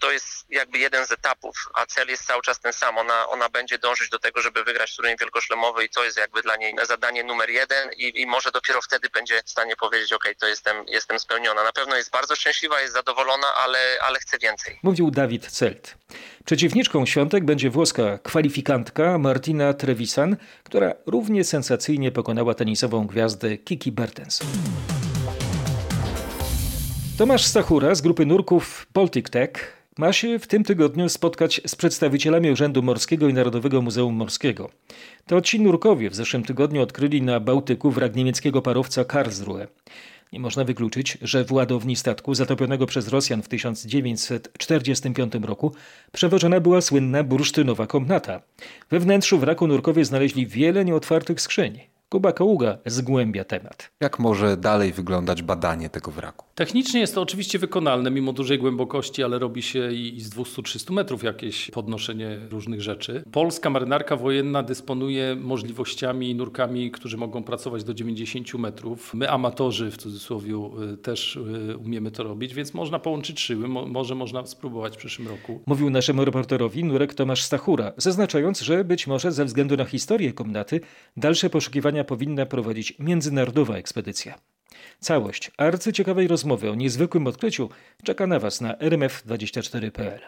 to 0.00 0.12
jest 0.12 0.26
jakby 0.50 0.78
jeden 0.78 1.06
z 1.06 1.12
etapów, 1.12 1.56
a 1.74 1.86
cel 1.86 2.08
jest 2.08 2.26
cały 2.26 2.42
czas 2.42 2.60
ten 2.60 2.72
sam. 2.72 2.98
Ona, 2.98 3.28
ona 3.28 3.48
będzie 3.48 3.78
dążyć 3.78 4.08
do 4.08 4.18
tego, 4.18 4.42
żeby 4.42 4.64
wygrać 4.64 4.96
turniej 4.96 5.16
wielkoszlemowy 5.20 5.84
i 5.84 5.88
to 5.88 6.04
jest 6.04 6.18
jakby 6.18 6.42
dla 6.42 6.56
niej 6.56 6.74
zadanie 6.82 7.24
numer 7.24 7.50
jeden 7.50 7.90
i, 7.96 8.20
i 8.20 8.26
może 8.26 8.50
dopiero 8.50 8.82
wtedy 8.82 9.08
będzie 9.10 9.42
w 9.44 9.50
stanie 9.50 9.76
powiedzieć, 9.76 10.12
ok, 10.12 10.24
to 10.38 10.46
jestem, 10.46 10.76
jestem 10.88 11.18
spełniona. 11.18 11.64
Na 11.64 11.72
pewno 11.72 11.96
jest 11.96 12.10
bardzo 12.10 12.36
szczęśliwa, 12.36 12.80
jest 12.80 12.94
zadowolona, 12.94 13.46
ale, 13.54 13.78
ale 14.00 14.18
chce 14.18 14.38
więcej. 14.38 14.78
Mówił 14.82 15.10
Dawid 15.10 15.46
Celt. 15.46 15.94
Przeciwniczką 16.80 17.06
Świątek 17.06 17.44
będzie 17.44 17.70
włoska 17.70 18.18
kwalifikantka 18.18 19.18
Martina 19.18 19.72
Trevisan, 19.72 20.36
która 20.64 20.94
równie 21.06 21.44
sensacyjnie 21.44 22.12
pokonała 22.12 22.54
tenisową 22.54 23.06
gwiazdę 23.06 23.58
Kiki 23.58 23.92
Bertens. 23.92 24.40
Tomasz 27.18 27.44
Stachura 27.44 27.94
z 27.94 28.00
grupy 28.00 28.26
nurków 28.26 28.86
Baltic 28.94 29.30
Tech 29.30 29.72
ma 29.98 30.12
się 30.12 30.38
w 30.38 30.46
tym 30.46 30.64
tygodniu 30.64 31.08
spotkać 31.08 31.60
z 31.66 31.76
przedstawicielami 31.76 32.50
Urzędu 32.50 32.82
Morskiego 32.82 33.28
i 33.28 33.34
Narodowego 33.34 33.82
Muzeum 33.82 34.14
Morskiego. 34.14 34.70
To 35.26 35.40
ci 35.40 35.60
nurkowie 35.60 36.10
w 36.10 36.14
zeszłym 36.14 36.42
tygodniu 36.42 36.82
odkryli 36.82 37.22
na 37.22 37.40
Bałtyku 37.40 37.90
wrak 37.90 38.16
niemieckiego 38.16 38.62
parowca 38.62 39.04
Karlsruhe. 39.04 39.66
Nie 40.32 40.40
można 40.40 40.64
wykluczyć, 40.64 41.18
że 41.22 41.44
w 41.44 41.52
ładowni 41.52 41.96
statku 41.96 42.34
zatopionego 42.34 42.86
przez 42.86 43.08
Rosjan 43.08 43.42
w 43.42 43.48
1945 43.48 45.32
roku 45.42 45.74
przewożona 46.12 46.60
była 46.60 46.80
słynna 46.80 47.24
bursztynowa 47.24 47.86
komnata. 47.86 48.40
We 48.90 49.00
wnętrzu 49.00 49.38
wraku 49.38 49.66
nurkowie 49.66 50.04
znaleźli 50.04 50.46
wiele 50.46 50.84
nieotwartych 50.84 51.40
skrzyń. 51.40 51.80
Kuba 52.08 52.32
Kaługa 52.32 52.78
zgłębia 52.86 53.44
temat. 53.44 53.90
Jak 54.00 54.18
może 54.18 54.56
dalej 54.56 54.92
wyglądać 54.92 55.42
badanie 55.42 55.90
tego 55.90 56.10
wraku? 56.10 56.49
Technicznie 56.60 57.00
jest 57.00 57.14
to 57.14 57.22
oczywiście 57.22 57.58
wykonalne 57.58 58.10
mimo 58.10 58.32
dużej 58.32 58.58
głębokości, 58.58 59.24
ale 59.24 59.38
robi 59.38 59.62
się 59.62 59.92
i 59.92 60.20
z 60.20 60.30
200-300 60.30 60.92
metrów 60.92 61.22
jakieś 61.22 61.70
podnoszenie 61.70 62.38
różnych 62.50 62.82
rzeczy. 62.82 63.22
Polska 63.32 63.70
marynarka 63.70 64.16
wojenna 64.16 64.62
dysponuje 64.62 65.36
możliwościami 65.36 66.34
nurkami, 66.34 66.90
którzy 66.90 67.16
mogą 67.16 67.42
pracować 67.42 67.84
do 67.84 67.94
90 67.94 68.54
metrów. 68.54 69.14
My 69.14 69.30
amatorzy 69.30 69.90
w 69.90 69.96
cudzysłowie 69.96 70.54
y, 70.92 70.96
też 70.96 71.36
y, 71.36 71.76
umiemy 71.76 72.10
to 72.10 72.22
robić, 72.22 72.54
więc 72.54 72.74
można 72.74 72.98
połączyć 72.98 73.40
szyły, 73.40 73.68
może 73.68 74.14
można 74.14 74.46
spróbować 74.46 74.94
w 74.94 74.98
przyszłym 74.98 75.28
roku. 75.28 75.60
Mówił 75.66 75.90
naszemu 75.90 76.24
reporterowi 76.24 76.84
nurek 76.84 77.14
Tomasz 77.14 77.42
Stachura, 77.42 77.92
zaznaczając, 77.96 78.60
że 78.60 78.84
być 78.84 79.06
może 79.06 79.32
ze 79.32 79.44
względu 79.44 79.76
na 79.76 79.84
historię 79.84 80.32
komnaty 80.32 80.80
dalsze 81.16 81.50
poszukiwania 81.50 82.04
powinna 82.04 82.46
prowadzić 82.46 82.94
międzynarodowa 82.98 83.76
ekspedycja. 83.76 84.34
Całość 85.00 85.50
arcyciekawej 85.56 86.28
rozmowy 86.28 86.70
o 86.70 86.74
niezwykłym 86.74 87.26
odkryciu 87.26 87.68
czeka 88.04 88.26
na 88.26 88.38
Was 88.38 88.60
na 88.60 88.74
rmf24.pl. 88.74 90.20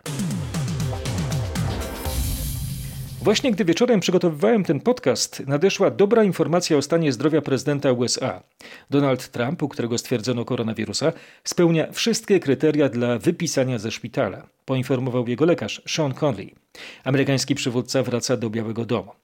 Właśnie 3.22 3.52
gdy 3.52 3.64
wieczorem 3.64 4.00
przygotowywałem 4.00 4.64
ten 4.64 4.80
podcast, 4.80 5.42
nadeszła 5.46 5.90
dobra 5.90 6.24
informacja 6.24 6.76
o 6.76 6.82
stanie 6.82 7.12
zdrowia 7.12 7.42
prezydenta 7.42 7.92
USA. 7.92 8.42
Donald 8.90 9.28
Trump, 9.28 9.62
u 9.62 9.68
którego 9.68 9.98
stwierdzono 9.98 10.44
koronawirusa, 10.44 11.12
spełnia 11.44 11.92
wszystkie 11.92 12.40
kryteria 12.40 12.88
dla 12.88 13.18
wypisania 13.18 13.78
ze 13.78 13.90
szpitala, 13.90 14.46
poinformował 14.64 15.28
jego 15.28 15.44
lekarz 15.44 15.82
Sean 15.88 16.14
Conley. 16.14 16.54
Amerykański 17.04 17.54
przywódca 17.54 18.02
wraca 18.02 18.37
do 18.37 18.50
Białego 18.50 18.85
Domu. 18.85 19.21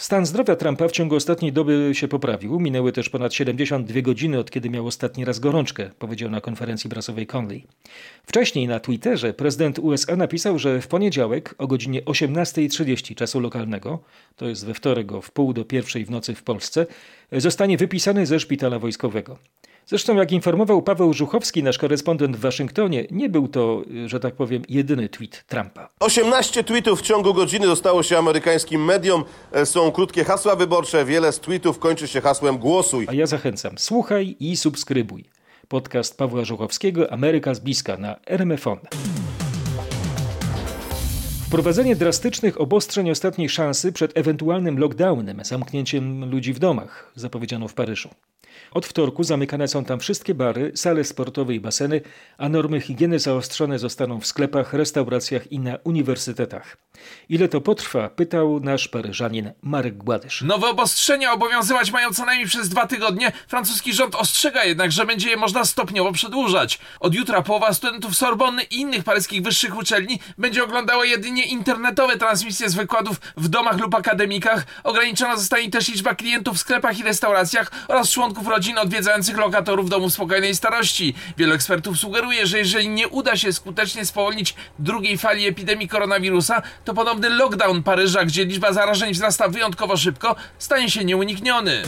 Stan 0.00 0.26
zdrowia 0.26 0.56
Trumpa 0.56 0.88
w 0.88 0.92
ciągu 0.92 1.16
ostatniej 1.16 1.52
doby 1.52 1.90
się 1.92 2.08
poprawił. 2.08 2.60
Minęły 2.60 2.92
też 2.92 3.08
ponad 3.08 3.34
72 3.34 4.00
godziny 4.00 4.38
od 4.38 4.50
kiedy 4.50 4.70
miał 4.70 4.86
ostatni 4.86 5.24
raz 5.24 5.38
gorączkę, 5.38 5.90
powiedział 5.98 6.30
na 6.30 6.40
konferencji 6.40 6.90
prasowej 6.90 7.26
Conley. 7.26 7.66
Wcześniej 8.26 8.68
na 8.68 8.80
Twitterze 8.80 9.34
prezydent 9.34 9.78
USA 9.78 10.16
napisał, 10.16 10.58
że 10.58 10.80
w 10.80 10.88
poniedziałek 10.88 11.54
o 11.58 11.66
godzinie 11.66 12.02
18.30 12.02 13.14
czasu 13.14 13.40
lokalnego, 13.40 13.98
to 14.36 14.48
jest 14.48 14.66
we 14.66 14.74
wtorek 14.74 15.12
o 15.12 15.20
wpół 15.20 15.52
do 15.52 15.64
pierwszej 15.64 16.04
w 16.04 16.10
nocy 16.10 16.34
w 16.34 16.42
Polsce, 16.42 16.86
zostanie 17.32 17.76
wypisany 17.76 18.26
ze 18.26 18.40
szpitala 18.40 18.78
wojskowego. 18.78 19.38
Zresztą, 19.90 20.16
jak 20.16 20.32
informował 20.32 20.82
Paweł 20.82 21.14
Żuchowski, 21.14 21.62
nasz 21.62 21.78
korespondent 21.78 22.36
w 22.36 22.40
Waszyngtonie, 22.40 23.06
nie 23.10 23.28
był 23.28 23.48
to, 23.48 23.82
że 24.06 24.20
tak 24.20 24.34
powiem, 24.34 24.62
jedyny 24.68 25.08
tweet 25.08 25.44
Trumpa. 25.46 25.88
18 26.00 26.64
tweetów 26.64 27.00
w 27.00 27.02
ciągu 27.02 27.34
godziny 27.34 27.66
dostało 27.66 28.02
się 28.02 28.18
amerykańskim 28.18 28.84
mediom. 28.84 29.24
E, 29.52 29.66
Są 29.66 29.92
krótkie 29.92 30.24
hasła 30.24 30.56
wyborcze. 30.56 31.04
Wiele 31.04 31.32
z 31.32 31.40
tweetów 31.40 31.78
kończy 31.78 32.08
się 32.08 32.20
hasłem 32.20 32.58
głosuj. 32.58 33.06
A 33.08 33.14
ja 33.14 33.26
zachęcam, 33.26 33.74
słuchaj 33.78 34.36
i 34.40 34.56
subskrybuj. 34.56 35.24
Podcast 35.68 36.18
Pawła 36.18 36.44
Żuchowskiego 36.44 37.12
Ameryka 37.12 37.54
z 37.54 37.58
bliska 37.58 37.96
na 37.96 38.16
RMFON. 38.26 38.78
Wprowadzenie 41.46 41.96
drastycznych 41.96 42.60
obostrzeń 42.60 43.10
ostatniej 43.10 43.48
szansy 43.48 43.92
przed 43.92 44.18
ewentualnym 44.18 44.78
lockdownem, 44.78 45.40
zamknięciem 45.44 46.30
ludzi 46.30 46.52
w 46.52 46.58
domach, 46.58 47.12
zapowiedziano 47.14 47.68
w 47.68 47.74
Paryżu. 47.74 48.08
Od 48.72 48.86
wtorku 48.86 49.24
zamykane 49.24 49.68
są 49.68 49.84
tam 49.84 50.00
wszystkie 50.00 50.34
bary, 50.34 50.72
sale 50.74 51.04
sportowe 51.04 51.54
i 51.54 51.60
baseny, 51.60 52.00
a 52.38 52.48
normy 52.48 52.80
higieny 52.80 53.18
zaostrzone 53.18 53.78
zostaną 53.78 54.20
w 54.20 54.26
sklepach, 54.26 54.72
restauracjach 54.72 55.52
i 55.52 55.58
na 55.58 55.78
uniwersytetach. 55.84 56.76
Ile 57.28 57.48
to 57.48 57.60
potrwa? 57.60 58.08
Pytał 58.08 58.60
nasz 58.60 58.88
Paryżanin 58.88 59.52
Marek 59.62 59.96
Gładysz. 59.96 60.42
Nowe 60.42 60.68
obostrzenia 60.68 61.32
obowiązywać 61.32 61.90
mają 61.90 62.10
co 62.10 62.24
najmniej 62.24 62.48
przez 62.48 62.68
dwa 62.68 62.86
tygodnie. 62.86 63.32
Francuski 63.48 63.94
rząd 63.94 64.14
ostrzega 64.14 64.64
jednak, 64.64 64.92
że 64.92 65.06
będzie 65.06 65.30
je 65.30 65.36
można 65.36 65.64
stopniowo 65.64 66.12
przedłużać. 66.12 66.78
Od 67.00 67.14
jutra 67.14 67.42
połowa 67.42 67.74
studentów 67.74 68.16
Sorbonny 68.16 68.62
i 68.62 68.80
innych 68.80 69.04
paryskich 69.04 69.42
wyższych 69.42 69.76
uczelni 69.76 70.20
będzie 70.38 70.64
oglądała 70.64 71.04
jedynie 71.04 71.44
internetowe 71.44 72.16
transmisje 72.16 72.70
z 72.70 72.74
wykładów 72.74 73.20
w 73.36 73.48
domach 73.48 73.78
lub 73.78 73.94
akademikach. 73.94 74.66
Ograniczona 74.84 75.36
zostanie 75.36 75.70
też 75.70 75.88
liczba 75.88 76.14
klientów 76.14 76.56
w 76.56 76.60
sklepach 76.60 76.98
i 76.98 77.02
restauracjach 77.02 77.70
oraz 77.88 78.10
członków 78.10 78.39
rodzin 78.48 78.78
odwiedzających 78.78 79.36
lokatorów 79.36 79.90
domów 79.90 80.12
spokojnej 80.12 80.54
starości. 80.54 81.14
Wielu 81.36 81.54
ekspertów 81.54 81.98
sugeruje, 81.98 82.46
że 82.46 82.58
jeżeli 82.58 82.88
nie 82.88 83.08
uda 83.08 83.36
się 83.36 83.52
skutecznie 83.52 84.04
spowolnić 84.04 84.54
drugiej 84.78 85.18
fali 85.18 85.46
epidemii 85.46 85.88
koronawirusa, 85.88 86.62
to 86.84 86.94
podobny 86.94 87.30
lockdown 87.30 87.82
Paryża, 87.82 88.24
gdzie 88.24 88.44
liczba 88.44 88.72
zarażeń 88.72 89.12
wzrasta 89.12 89.48
wyjątkowo 89.48 89.96
szybko, 89.96 90.36
stanie 90.58 90.90
się 90.90 91.04
nieunikniony. 91.04 91.82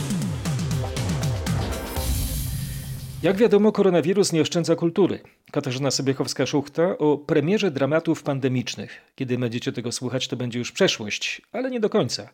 Jak 3.23 3.37
wiadomo, 3.37 3.71
koronawirus 3.71 4.33
nie 4.33 4.41
oszczędza 4.41 4.75
kultury. 4.75 5.19
Katarzyna 5.51 5.89
Sobiechowska-Szuchta 5.89 6.97
o 6.97 7.17
premierze 7.17 7.71
dramatów 7.71 8.23
pandemicznych. 8.23 9.01
Kiedy 9.15 9.37
będziecie 9.37 9.71
tego 9.71 9.91
słuchać, 9.91 10.27
to 10.27 10.35
będzie 10.35 10.59
już 10.59 10.71
przeszłość, 10.71 11.41
ale 11.51 11.71
nie 11.71 11.79
do 11.79 11.89
końca. 11.89 12.29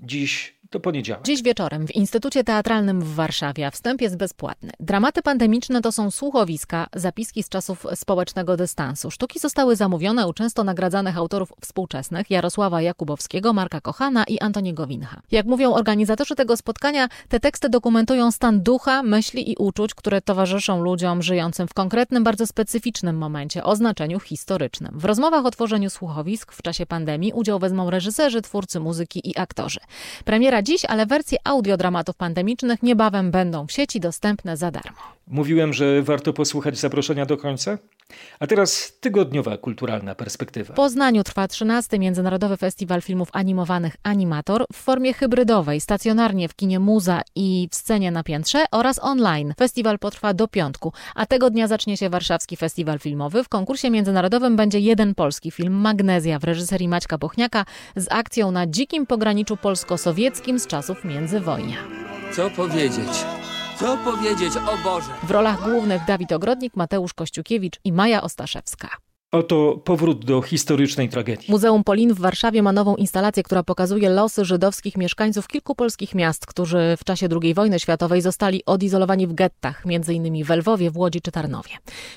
Dziś 0.00 0.54
to 0.70 0.80
poniedziałek. 0.80 1.24
Dziś 1.24 1.42
wieczorem 1.42 1.86
w 1.86 1.94
Instytucie 1.94 2.44
Teatralnym 2.44 3.00
w 3.00 3.14
Warszawie, 3.14 3.70
wstęp 3.70 4.00
jest 4.00 4.16
bezpłatny. 4.16 4.72
Dramaty 4.80 5.22
pandemiczne 5.22 5.80
to 5.80 5.92
są 5.92 6.10
słuchowiska, 6.10 6.86
zapiski 6.94 7.42
z 7.42 7.48
czasów 7.48 7.86
społecznego 7.94 8.56
dystansu. 8.56 9.10
Sztuki 9.10 9.38
zostały 9.38 9.76
zamówione 9.76 10.28
u 10.28 10.32
często 10.32 10.64
nagradzanych 10.64 11.16
autorów 11.16 11.52
współczesnych 11.60 12.30
Jarosława 12.30 12.82
Jakubowskiego, 12.82 13.52
Marka 13.52 13.80
Kochana 13.80 14.24
i 14.24 14.38
Antoniego 14.38 14.86
Wincha. 14.86 15.20
Jak 15.30 15.46
mówią 15.46 15.72
organizatorzy 15.72 16.34
tego 16.34 16.56
spotkania, 16.56 17.08
te 17.28 17.40
teksty 17.40 17.68
dokumentują 17.68 18.30
stan 18.30 18.62
ducha, 18.62 19.02
myśli 19.02 19.52
i 19.52 19.56
uczuć, 19.56 19.94
które 19.94 20.20
towarzyszą 20.22 20.82
ludziom 20.82 21.22
żyjącym 21.22 21.68
w 21.68 21.74
konkretnym, 21.74 22.24
bardzo 22.24 22.46
specyficznym 22.46 23.18
momencie 23.18 23.64
o 23.64 23.76
znaczeniu 23.76 24.20
historycznym. 24.20 24.98
W 24.98 25.04
rozmowach 25.04 25.46
o 25.46 25.50
tworzeniu 25.50 25.90
słuchowisk 25.90 26.52
w 26.52 26.62
czasie 26.62 26.86
pandemii 26.86 27.32
udział 27.32 27.58
wezmą 27.58 27.90
reżyserzy, 27.90 28.42
twórcy 28.42 28.80
muzyki 28.80 29.30
i 29.30 29.38
aktorzy. 29.38 29.80
Premiera 30.24 30.59
dziś, 30.62 30.84
ale 30.84 31.06
wersje 31.06 31.38
audio 31.44 31.76
dramatów 31.76 32.16
pandemicznych 32.16 32.82
niebawem 32.82 33.30
będą 33.30 33.66
w 33.66 33.72
sieci 33.72 34.00
dostępne 34.00 34.56
za 34.56 34.70
darmo. 34.70 35.19
Mówiłem, 35.30 35.72
że 35.72 36.02
warto 36.02 36.32
posłuchać 36.32 36.78
zaproszenia 36.78 37.26
do 37.26 37.36
końca? 37.36 37.78
A 38.40 38.46
teraz 38.46 38.92
tygodniowa 39.00 39.56
kulturalna 39.56 40.14
perspektywa. 40.14 40.74
W 40.74 40.76
Poznaniu 40.76 41.24
trwa 41.24 41.48
13. 41.48 41.98
Międzynarodowy 41.98 42.56
Festiwal 42.56 43.02
Filmów 43.02 43.28
Animowanych 43.32 43.96
Animator 44.02 44.64
w 44.72 44.76
formie 44.76 45.14
hybrydowej, 45.14 45.80
stacjonarnie 45.80 46.48
w 46.48 46.54
kinie 46.54 46.80
Muza 46.80 47.22
i 47.34 47.68
w 47.70 47.74
scenie 47.74 48.10
na 48.10 48.22
piętrze 48.22 48.64
oraz 48.72 48.98
online. 49.02 49.54
Festiwal 49.58 49.98
potrwa 49.98 50.34
do 50.34 50.48
piątku, 50.48 50.92
a 51.14 51.26
tego 51.26 51.50
dnia 51.50 51.68
zacznie 51.68 51.96
się 51.96 52.10
Warszawski 52.10 52.56
Festiwal 52.56 52.98
Filmowy. 52.98 53.44
W 53.44 53.48
konkursie 53.48 53.90
międzynarodowym 53.90 54.56
będzie 54.56 54.80
jeden 54.80 55.14
polski 55.14 55.50
film 55.50 55.72
Magnezja 55.72 56.38
w 56.38 56.44
reżyserii 56.44 56.88
Maćka 56.88 57.18
Bochniaka 57.18 57.64
z 57.96 58.06
akcją 58.10 58.50
na 58.50 58.66
dzikim 58.66 59.06
pograniczu 59.06 59.56
polsko-sowieckim 59.56 60.58
z 60.58 60.66
czasów 60.66 61.04
międzywojnia. 61.04 61.76
Co 62.32 62.50
powiedzieć? 62.50 63.39
Co 63.80 63.96
powiedzieć, 63.96 64.56
o 64.56 64.84
Boże? 64.84 65.10
W 65.22 65.30
rolach 65.30 65.70
głównych 65.70 66.04
Dawid 66.04 66.32
Ogrodnik, 66.32 66.76
Mateusz 66.76 67.14
Kościukiewicz 67.14 67.80
i 67.84 67.92
Maja 67.92 68.22
Ostaszewska. 68.22 68.88
Oto 69.32 69.80
powrót 69.84 70.24
do 70.24 70.42
historycznej 70.42 71.08
tragedii. 71.08 71.46
Muzeum 71.48 71.84
Polin 71.84 72.14
w 72.14 72.20
Warszawie 72.20 72.62
ma 72.62 72.72
nową 72.72 72.96
instalację, 72.96 73.42
która 73.42 73.62
pokazuje 73.62 74.10
losy 74.10 74.44
żydowskich 74.44 74.96
mieszkańców 74.96 75.48
kilku 75.48 75.74
polskich 75.74 76.14
miast, 76.14 76.46
którzy 76.46 76.96
w 76.98 77.04
czasie 77.04 77.28
II 77.42 77.54
wojny 77.54 77.80
światowej 77.80 78.22
zostali 78.22 78.64
odizolowani 78.64 79.26
w 79.26 79.34
gettach, 79.34 79.82
m.in. 79.86 80.44
w 80.44 80.50
Lwowie, 80.50 80.90
w 80.90 80.96
Łodzi 80.96 81.20
czy 81.20 81.32
Tarnowie. 81.32 81.70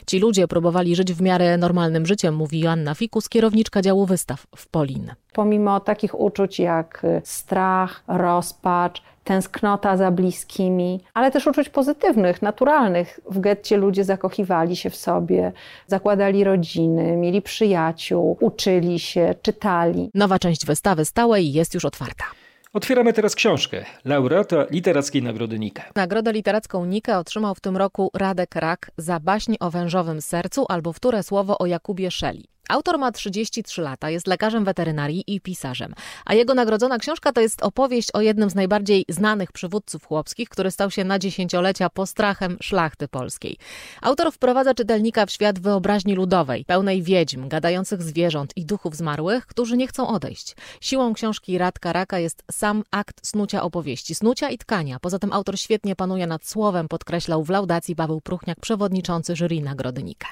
Ci 0.07 0.19
ludzie 0.19 0.47
próbowali 0.47 0.95
żyć 0.95 1.13
w 1.13 1.21
miarę 1.21 1.57
normalnym 1.57 2.05
życiem, 2.05 2.35
mówi 2.35 2.59
Joanna 2.59 2.95
Fikus, 2.95 3.29
kierowniczka 3.29 3.81
działu 3.81 4.05
wystaw 4.05 4.45
w 4.55 4.67
Polin. 4.67 5.13
Pomimo 5.33 5.79
takich 5.79 6.19
uczuć 6.19 6.59
jak 6.59 7.05
strach, 7.23 8.03
rozpacz, 8.07 9.03
tęsknota 9.23 9.97
za 9.97 10.11
bliskimi, 10.11 11.01
ale 11.13 11.31
też 11.31 11.47
uczuć 11.47 11.69
pozytywnych, 11.69 12.41
naturalnych. 12.41 13.19
W 13.29 13.39
getcie 13.39 13.77
ludzie 13.77 14.03
zakochiwali 14.03 14.75
się 14.75 14.89
w 14.89 14.95
sobie, 14.95 15.51
zakładali 15.87 16.43
rodziny, 16.43 17.17
mieli 17.17 17.41
przyjaciół, 17.41 18.37
uczyli 18.39 18.99
się, 18.99 19.35
czytali. 19.41 20.09
Nowa 20.13 20.39
część 20.39 20.65
wystawy 20.65 21.05
stałej 21.05 21.53
jest 21.53 21.73
już 21.73 21.85
otwarta. 21.85 22.25
Otwieramy 22.73 23.13
teraz 23.13 23.35
książkę. 23.35 23.85
Laureata 24.05 24.65
Literackiej 24.71 25.23
Nagrody 25.23 25.59
Nika. 25.59 25.83
Nagrodę 25.95 26.33
literacką 26.33 26.85
Nika 26.85 27.19
otrzymał 27.19 27.55
w 27.55 27.59
tym 27.59 27.77
roku 27.77 28.11
Radek 28.13 28.55
Rak 28.55 28.91
za 28.97 29.19
baśń 29.19 29.55
o 29.59 29.71
wężowym 29.71 30.21
sercu 30.21 30.65
albo 30.69 30.93
wtóre 30.93 31.23
słowo 31.23 31.57
o 31.57 31.65
Jakubie 31.65 32.11
Szeli. 32.11 32.52
Autor 32.69 32.99
ma 32.99 33.11
33 33.11 33.81
lata, 33.81 34.09
jest 34.09 34.27
lekarzem 34.27 34.65
weterynarii 34.65 35.23
i 35.27 35.41
pisarzem, 35.41 35.93
a 36.25 36.33
jego 36.33 36.53
nagrodzona 36.53 36.97
książka 36.97 37.31
to 37.31 37.41
jest 37.41 37.63
opowieść 37.63 38.11
o 38.11 38.21
jednym 38.21 38.49
z 38.49 38.55
najbardziej 38.55 39.05
znanych 39.09 39.51
przywódców 39.51 40.05
chłopskich, 40.05 40.49
który 40.49 40.71
stał 40.71 40.91
się 40.91 41.03
na 41.03 41.19
dziesięciolecia 41.19 41.89
postrachem 41.89 42.57
szlachty 42.61 43.07
polskiej. 43.07 43.57
Autor 44.01 44.31
wprowadza 44.31 44.73
czytelnika 44.73 45.25
w 45.25 45.31
świat 45.31 45.59
wyobraźni 45.59 46.15
ludowej, 46.15 46.65
pełnej 46.65 47.03
wiedźm, 47.03 47.47
gadających 47.47 48.03
zwierząt 48.03 48.53
i 48.55 48.65
duchów 48.65 48.95
zmarłych, 48.95 49.45
którzy 49.45 49.77
nie 49.77 49.87
chcą 49.87 50.07
odejść. 50.07 50.55
Siłą 50.81 51.13
książki 51.13 51.57
Radka 51.57 51.93
Raka 51.93 52.19
jest 52.19 52.43
sam 52.51 52.83
akt 52.91 53.27
snucia 53.27 53.63
opowieści, 53.63 54.15
snucia 54.15 54.49
i 54.49 54.57
tkania. 54.57 54.99
Poza 54.99 55.19
tym 55.19 55.33
autor 55.33 55.59
świetnie 55.59 55.95
panuje 55.95 56.27
nad 56.27 56.45
słowem, 56.45 56.87
podkreślał 56.87 57.43
w 57.43 57.49
laudacji 57.49 57.95
Paweł 57.95 58.21
Pruchniak, 58.21 58.59
przewodniczący 58.59 59.35
jury 59.35 59.61
Nagrody 59.61 60.03
Nika. 60.03 60.27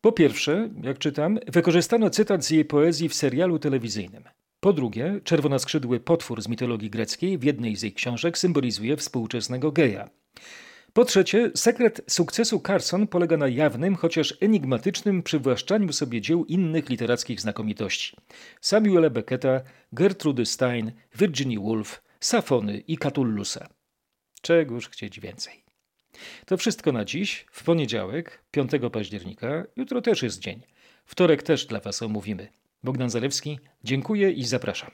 Po 0.00 0.12
pierwsze, 0.12 0.70
jak 0.82 0.98
czytam, 0.98 1.38
wykorzystano 1.48 2.10
cytat 2.10 2.44
z 2.44 2.50
jej 2.50 2.64
poezji 2.64 3.08
w 3.08 3.14
serialu 3.14 3.58
telewizyjnym. 3.58 4.24
Po 4.60 4.72
drugie, 4.72 5.20
czerwonoskrzydły 5.24 6.00
potwór 6.00 6.42
z 6.42 6.48
mitologii 6.48 6.90
greckiej 6.90 7.38
w 7.38 7.44
jednej 7.44 7.76
z 7.76 7.82
jej 7.82 7.92
książek 7.92 8.38
symbolizuje 8.38 8.96
współczesnego 8.96 9.72
geja. 9.72 10.08
Po 10.96 11.04
trzecie, 11.04 11.50
sekret 11.54 12.00
sukcesu 12.08 12.62
Carson 12.66 13.06
polega 13.06 13.36
na 13.36 13.48
jawnym, 13.48 13.96
chociaż 13.96 14.34
enigmatycznym 14.40 15.22
przywłaszczaniu 15.22 15.92
sobie 15.92 16.20
dzieł 16.20 16.44
innych 16.44 16.88
literackich 16.88 17.40
znakomitości. 17.40 18.16
Samuela 18.60 19.10
Becketa, 19.10 19.60
Gertrudy 19.92 20.46
Stein, 20.46 20.92
Virginia 21.18 21.60
Woolf, 21.60 22.02
Safony 22.20 22.78
i 22.78 22.98
Catullusa. 22.98 23.68
Czegoż 24.42 24.88
chcieć 24.88 25.20
więcej. 25.20 25.64
To 26.46 26.56
wszystko 26.56 26.92
na 26.92 27.04
dziś, 27.04 27.46
w 27.52 27.64
poniedziałek, 27.64 28.44
5 28.50 28.70
października. 28.92 29.64
Jutro 29.76 30.02
też 30.02 30.22
jest 30.22 30.38
dzień. 30.38 30.62
Wtorek 31.06 31.42
też 31.42 31.66
dla 31.66 31.80
Was 31.80 32.02
omówimy. 32.02 32.48
Bogdan 32.82 33.10
Zalewski, 33.10 33.58
dziękuję 33.84 34.30
i 34.30 34.44
zapraszam. 34.44 34.90